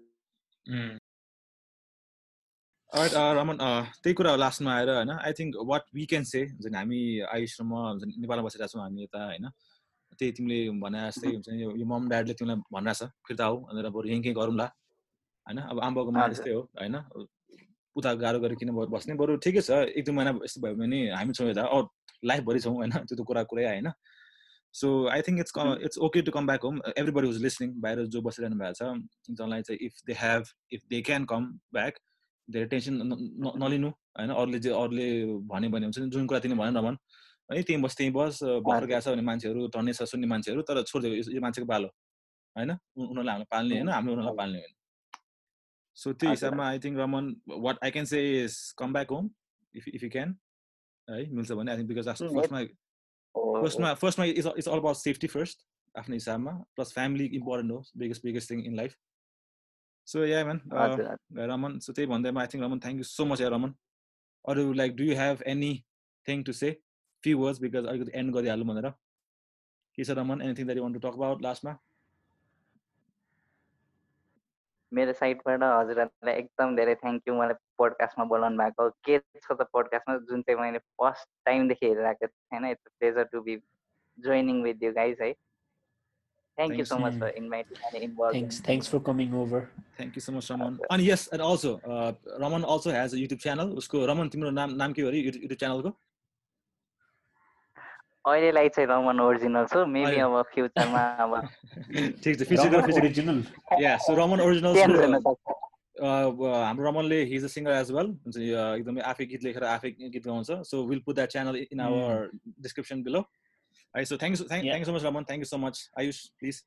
रमन 3.36 3.56
त्यही 3.96 4.14
कुरा 4.14 4.34
लास्टमा 4.36 4.72
आएर 4.74 4.90
होइन 4.90 5.10
I 5.12 5.32
think 5.38 5.56
what 5.66 5.82
we 5.94 6.04
can 6.06 6.24
say 6.24 6.44
जुन 6.62 6.74
हामी 6.74 6.98
आयुष 7.28 7.54
र 7.60 7.64
म 7.64 7.98
जुन 8.00 8.12
नेपालमा 8.16 8.44
बसिरहेको 8.46 8.72
छौँ 8.72 8.82
हामी 8.82 9.02
यता 9.02 9.24
होइन 9.24 9.48
त्यही 10.18 10.32
तिमीले 10.36 10.58
भने 10.82 10.98
जस्तै 11.08 11.28
हुन्छ 11.34 11.48
नि, 11.48 11.62
यो 11.80 11.86
मम 11.92 12.08
ड्याडले 12.08 12.34
तिमीलाई 12.38 12.58
भनिरहेछ 12.74 13.02
फिर्ता 13.26 13.44
आऊ 13.44 13.56
भनेर 13.68 13.88
बरु 13.96 14.08
यहीँ 14.08 14.22
केही 14.22 14.34
गरौँला 14.40 14.66
होइन? 15.46 15.58
अब 15.70 15.76
आम्बाको 15.86 16.10
हजुर। 16.10 16.32
यस्तै 16.32 16.52
हो 16.54 16.62
होइन? 16.80 16.96
उता 17.96 18.10
गाह्रो 18.22 18.38
गरेर 18.42 18.56
किन 18.60 18.70
बस्ने? 18.94 19.14
बरु 19.14 19.36
ठिकै 19.44 19.62
छ 19.62 19.70
एक 19.94 20.04
दुई 20.04 20.14
महिना 20.14 20.30
यस्तो 20.44 20.60
भयो 20.62 20.74
भने 20.74 20.98
हामी 21.14 21.32
छौँ 21.38 21.48
यता 21.50 21.64
लाइफभरि 22.30 22.60
छौँ 22.64 22.74
होइन? 22.74 22.92
त्यो 23.06 23.16
त 23.16 23.26
कुरा 23.28 23.42
कुरै 23.50 23.64
होइन 23.66 23.88
so 24.74 24.88
I 25.14 25.20
think 25.22 25.38
it's. 25.40 25.52
It's 25.86 25.98
okay 26.04 26.22
to 26.26 26.32
come 26.34 26.46
back 26.46 26.62
home 26.66 26.80
everybody 26.98 27.26
was 27.28 27.38
listening 27.42 27.68
बाहिर 27.82 28.06
जो 28.14 28.20
बसिरहनु 28.26 28.56
भएको 28.58 28.74
छ 28.74 28.82
उनीहरूलाई 29.30 29.62
चाहिँ 29.62 29.78
if 29.86 29.94
they 30.06 30.14
have 30.22 30.42
if 30.74 30.82
they 30.90 31.00
can 31.08 31.24
come 31.32 31.42
back 31.74 31.94
धेरै 32.48 32.66
टेन्सन 32.72 32.94
नलिनु 33.62 33.90
होइन? 33.90 34.30
अरूले 34.32 34.58
जे 34.64 34.70
अरूले 34.74 35.06
भन्यो 35.52 35.70
भने 35.70 35.86
हुन्छ 35.86 35.98
नि 35.98 36.10
जुन 36.10 36.26
कुरा 36.26 36.40
तिमीले 36.42 36.60
भन 36.60 36.76
नभन 36.78 36.98
है 37.50 37.62
त्यहीँ 37.62 37.82
बस 37.82 37.96
त्यहीँ 37.96 38.12
बस 38.12 38.38
हजुर। 38.42 38.86
गएको 38.86 39.00
छ 39.00 39.08
भने 39.08 39.22
मान्छेहरू 39.22 39.66
टन्ने 39.68 39.92
छ 39.92 40.02
सुन्ने 40.12 40.26
मान्छेहरू 40.26 40.62
तर 40.62 40.82
छोडिदियो 40.82 41.32
यो- 41.32 41.42
मान्छेको 41.42 41.66
बालो 41.66 41.88
होइन? 42.56 42.70
उनीहरूलाई 42.96 43.32
हामीले 43.34 43.46
पाल्ने 43.50 43.74
होइन? 43.74 43.88
हामीले 43.88 44.12
उनीहरूलाई 44.12 44.36
पाल्ने 44.36 44.58
होइन। 44.58 44.74
सो 45.96 46.12
त्यो। 46.12 46.30
हिसाबमा 46.30 46.64
I 46.68 46.78
think 46.78 46.98
Raman 46.98 47.24
what 47.66 47.76
I 47.84 47.90
can 47.90 48.04
say 48.04 48.18
is 48.44 48.56
come 48.78 48.92
back 48.92 49.10
home 49.10 49.30
if 49.74 49.88
if 49.88 50.02
you 50.04 50.10
can 50.10 50.36
है 51.08 51.20
मिल्छ 51.30 51.52
भने 51.52 51.70
आई 51.72 51.78
थिङ्क 51.78 51.88
बिकज 51.88 52.08
Mm, 52.08 52.34
फर्स्टमा 52.34 52.60
फर्स्टमा 53.62 53.92
फर्स्टमा 53.94 54.24
it's 54.24 54.46
it's 54.58 54.68
all 54.68 54.78
about 54.78 54.96
safety 54.96 55.26
first 55.26 55.66
आफ्नो 55.94 56.14
हिसाबमा 56.14 56.52
प्लस 56.76 56.92
फ्यामिली 56.92 57.24
इम्पोर्टेन्ट 57.36 57.72
हो 57.72 57.82
biggest 57.96 58.24
biggest 58.24 58.50
thing 58.50 58.64
in 58.66 58.76
life 58.76 58.96
so 60.08 60.24
yeah 60.24 60.44
man. 60.44 60.60
Raman 61.50 61.78
so 61.78 61.92
त्यही 61.92 62.06
भन्दैमा 62.06 62.40
I 62.40 62.46
think 62.46 62.64
Raman 62.64 62.78
thank 62.80 62.98
you 62.98 63.04
so 63.04 63.24
much 63.24 63.40
yeah 63.40 63.48
Raman 63.48 63.74
अरू 64.44 64.72
like 64.72 64.96
do 64.96 65.04
you 65.04 65.16
have 65.16 65.42
anything 66.26 66.42
to 66.44 66.52
say 66.52 66.70
few 67.24 67.38
words 67.38 67.60
because 67.60 67.86
अलिकति 67.86 68.18
end 68.20 68.34
गरिहालौँ 68.34 68.66
भनेर 68.68 68.90
के 69.98 70.04
छ 70.04 70.16
Raman 70.18 70.42
anything 70.42 70.66
that 70.66 70.76
you 70.78 70.82
want 70.82 71.00
to 71.00 71.08
talk 71.08 71.14
about 71.18 71.42
लास्टमा 71.42 71.76
मेरो 74.92 75.12
साइडबाट 75.14 75.62
हजुरहरूलाई 75.64 76.34
एकदम 76.40 76.74
धेरै 76.76 76.94
थ्याङ्क 76.96 77.28
यू 77.28 77.34
मलाई 77.36 77.56
पोडकास्टमा 77.78 78.24
बोलाउनु 78.32 78.58
भएको 78.58 78.84
के 79.06 79.16
छ 79.38 79.46
त 79.52 79.66
पोडकास्टमा 79.72 80.14
जुन 80.28 80.42
चाहिँ 80.42 80.60
मैले 80.60 80.78
फर्स्ट 81.02 81.26
टाइमदेखि 81.46 81.86
हेरिरहेको 81.86 82.26
थिएन 82.28 82.66
it's 82.68 82.92
pleasure 82.98 83.24
to 83.32 83.40
be 83.48 83.56
joining 84.18 84.62
with 84.64 84.82
you 84.84 84.92
guys 85.00 85.22
है 85.22 85.32
thank 86.58 86.72
you 86.72 86.84
Thanks. 86.84 86.88
So 86.88 86.98
much 86.98 87.12
Mm. 87.12 87.20
For 87.20 87.30
inviting 87.38 87.80
and 87.86 88.02
involve 88.02 88.34
Thanks, 88.34 88.60
thanks 88.68 88.90
for 88.92 89.00
coming 89.08 89.34
over. 89.42 89.62
Thank 89.96 90.16
you 90.16 90.20
so 90.22 90.32
much 90.32 90.50
Raman 90.52 90.78
अनि 90.90 91.08
yes 91.08 91.28
and 91.32 91.44
also 91.44 91.72
Raman 92.44 92.62
also 92.74 92.90
has 92.92 93.14
a 93.14 93.18
YouTube 93.18 93.40
channel 93.40 93.72
उसको 93.82 94.04
रमन 94.12 94.28
तिम्रो 94.36 94.50
नाम 94.60 94.76
नाम 94.82 94.92
के 94.92 95.02
हो 95.02 95.08
अरे 95.08 95.22
YouTube 95.22 95.56
च्यानलको 95.56 95.94
अहिलेलाई 98.26 98.68
चाहिँ 98.74 98.88
रमन 98.88 99.20
ओरिजिनल 99.20 99.66
छु 99.72 99.84
मेबी। 99.94 100.18
अब 100.26 100.42
फ्युचरमा 100.54 101.02
अब 101.24 101.32
ठिक 102.24 102.38
छ 102.38 102.48
future 102.48 103.00
original. 103.00 103.38
Yeah 103.84 103.96
so 104.06 104.14
Raman 104.16 104.40
original 104.40 104.72
हाम्रो 106.02 106.88
रमनले 106.88 107.22
his 107.32 107.44
a 107.44 107.48
singer 107.54 107.72
as 107.72 107.90
well 107.96 108.06
हुन्छ 108.24 108.36
uh, 108.36 108.74
एकदमै 108.78 109.02
आफै 109.12 109.26
गीत 109.32 109.44
लेखेर 109.44 109.64
आफै 109.72 109.90
गीत 110.00 110.24
गाउँछ 110.26 110.50
so 110.70 110.84
will 110.86 111.02
put 111.06 111.14
that 111.14 111.30
channel 111.36 111.56
in. 111.64 111.80
Our 111.80 112.30
description 112.66 113.02
below 113.08 113.24
है 113.94 114.04
so 114.04 114.16
thank 114.16 114.38
thank. 114.38 114.64
Thank 114.64 114.86
so 114.86 114.94
much 114.94 115.04
Raman 115.04 115.24
thank 115.30 115.46
you 115.46 115.50
so 115.50 115.58
much 115.66 115.88
Ayush 115.98 116.22
please 116.38 116.62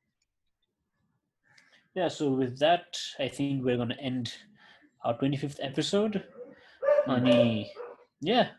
Yeah, 1.96 2.08
so 2.08 2.26
with 2.30 2.58
that, 2.60 2.98
I 3.18 3.26
think 3.28 3.64
we're 3.64 3.76
going 3.76 3.88
to 3.88 4.00
end 4.00 4.28
our 5.02 5.14
25th 5.14 5.56
episode. 5.60 6.22
Ani, 7.08 7.72
yeah, 8.20 8.50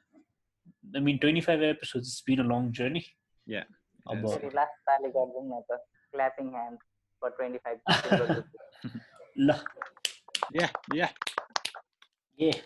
I 0.96 1.00
mean, 1.00 1.18
25 1.18 1.62
episodes, 1.62 2.08
it's 2.08 2.22
been 2.22 2.40
a 2.40 2.48
long 2.54 2.72
journey. 2.72 3.04
Yeah, 3.46 3.64
अब 4.08 4.22
yes. 4.22 4.36
फेरि 4.36 4.50
last 4.54 4.80
पालि 4.88 5.08
गरिदिउँ 5.16 5.44
न 5.48 5.60
त 5.70 5.78
clapping 6.14 6.48
hand 6.54 6.78
for 7.22 7.30
twenty 7.38 7.58
five 7.64 7.78
ल 9.38 9.58
yeah 10.60 10.68
yeah 10.96 11.08
yeah 12.38 12.56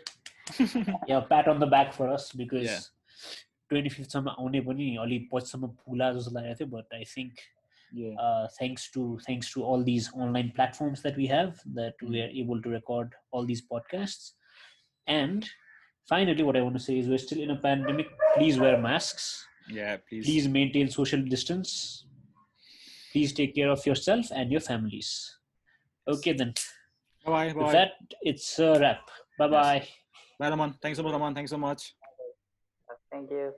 yeah 1.08 1.20
pat 1.30 1.48
on 1.48 1.58
the 1.60 1.66
back 1.66 1.92
for 1.92 2.08
us 2.18 2.32
because 2.42 2.68
Yeah. 2.68 2.80
25th 3.72 4.12
सम्म 4.16 4.28
आउने 4.28 4.60
पनि 4.66 4.84
अलि 5.04 5.18
पछिसम्म 5.32 5.68
पुग्ला 5.84 6.12
जस्तो 6.18 6.30
लागेको 6.34 6.58
थियो 6.58 6.68
but 6.74 6.94
I 6.98 7.04
think 7.14 7.42
uh, 8.24 8.48
thanks 8.58 8.90
to 8.94 9.18
thanks 9.26 9.52
to 9.52 9.62
all 9.62 9.84
these 9.88 10.10
online 10.14 10.52
platforms 10.58 11.02
that 11.02 11.16
we 11.16 11.26
have 11.26 11.60
that 11.80 11.94
we 12.02 12.20
are 12.20 12.30
able 12.42 12.62
to 12.62 12.70
record 12.70 13.14
all 13.30 13.44
these 13.50 13.62
podcasts 13.72 14.32
and 15.06 15.50
finally, 16.07 16.43
what 16.43 16.57
I 16.57 16.61
want 16.61 16.75
to 16.75 16.83
say 16.83 16.99
is 16.99 17.07
we're 17.07 17.17
still 17.17 17.41
in 17.41 17.51
a 17.51 17.55
pandemic. 17.55 18.07
Please 18.35 18.59
wear 18.59 18.77
masks. 18.77 19.45
Yeah, 19.69 19.97
please. 20.07 20.25
Please 20.25 20.47
maintain 20.47 20.89
social 20.89 21.21
distance. 21.21 22.05
Please 23.11 23.31
take 23.33 23.55
care 23.55 23.69
of 23.69 23.85
yourself 23.85 24.25
and 24.35 24.51
your 24.51 24.61
families. 24.61 25.37
Okay, 26.07 26.33
then. 26.33 26.53
Bye 27.25 27.53
bye. 27.53 27.71
That 27.71 27.91
it's 28.21 28.59
a 28.59 28.79
wrap. 28.79 29.09
Bye 29.37 29.47
bye. 29.47 29.75
Yes. 29.75 29.87
Bye, 30.39 30.49
Raman. 30.49 30.73
Thanks 30.81 30.97
so 30.97 31.03
much, 31.03 31.13
Raman. 31.13 31.33
Thanks 31.33 31.51
so 31.51 31.57
much. 31.57 31.95
Thank 33.11 33.29
you. 33.31 33.53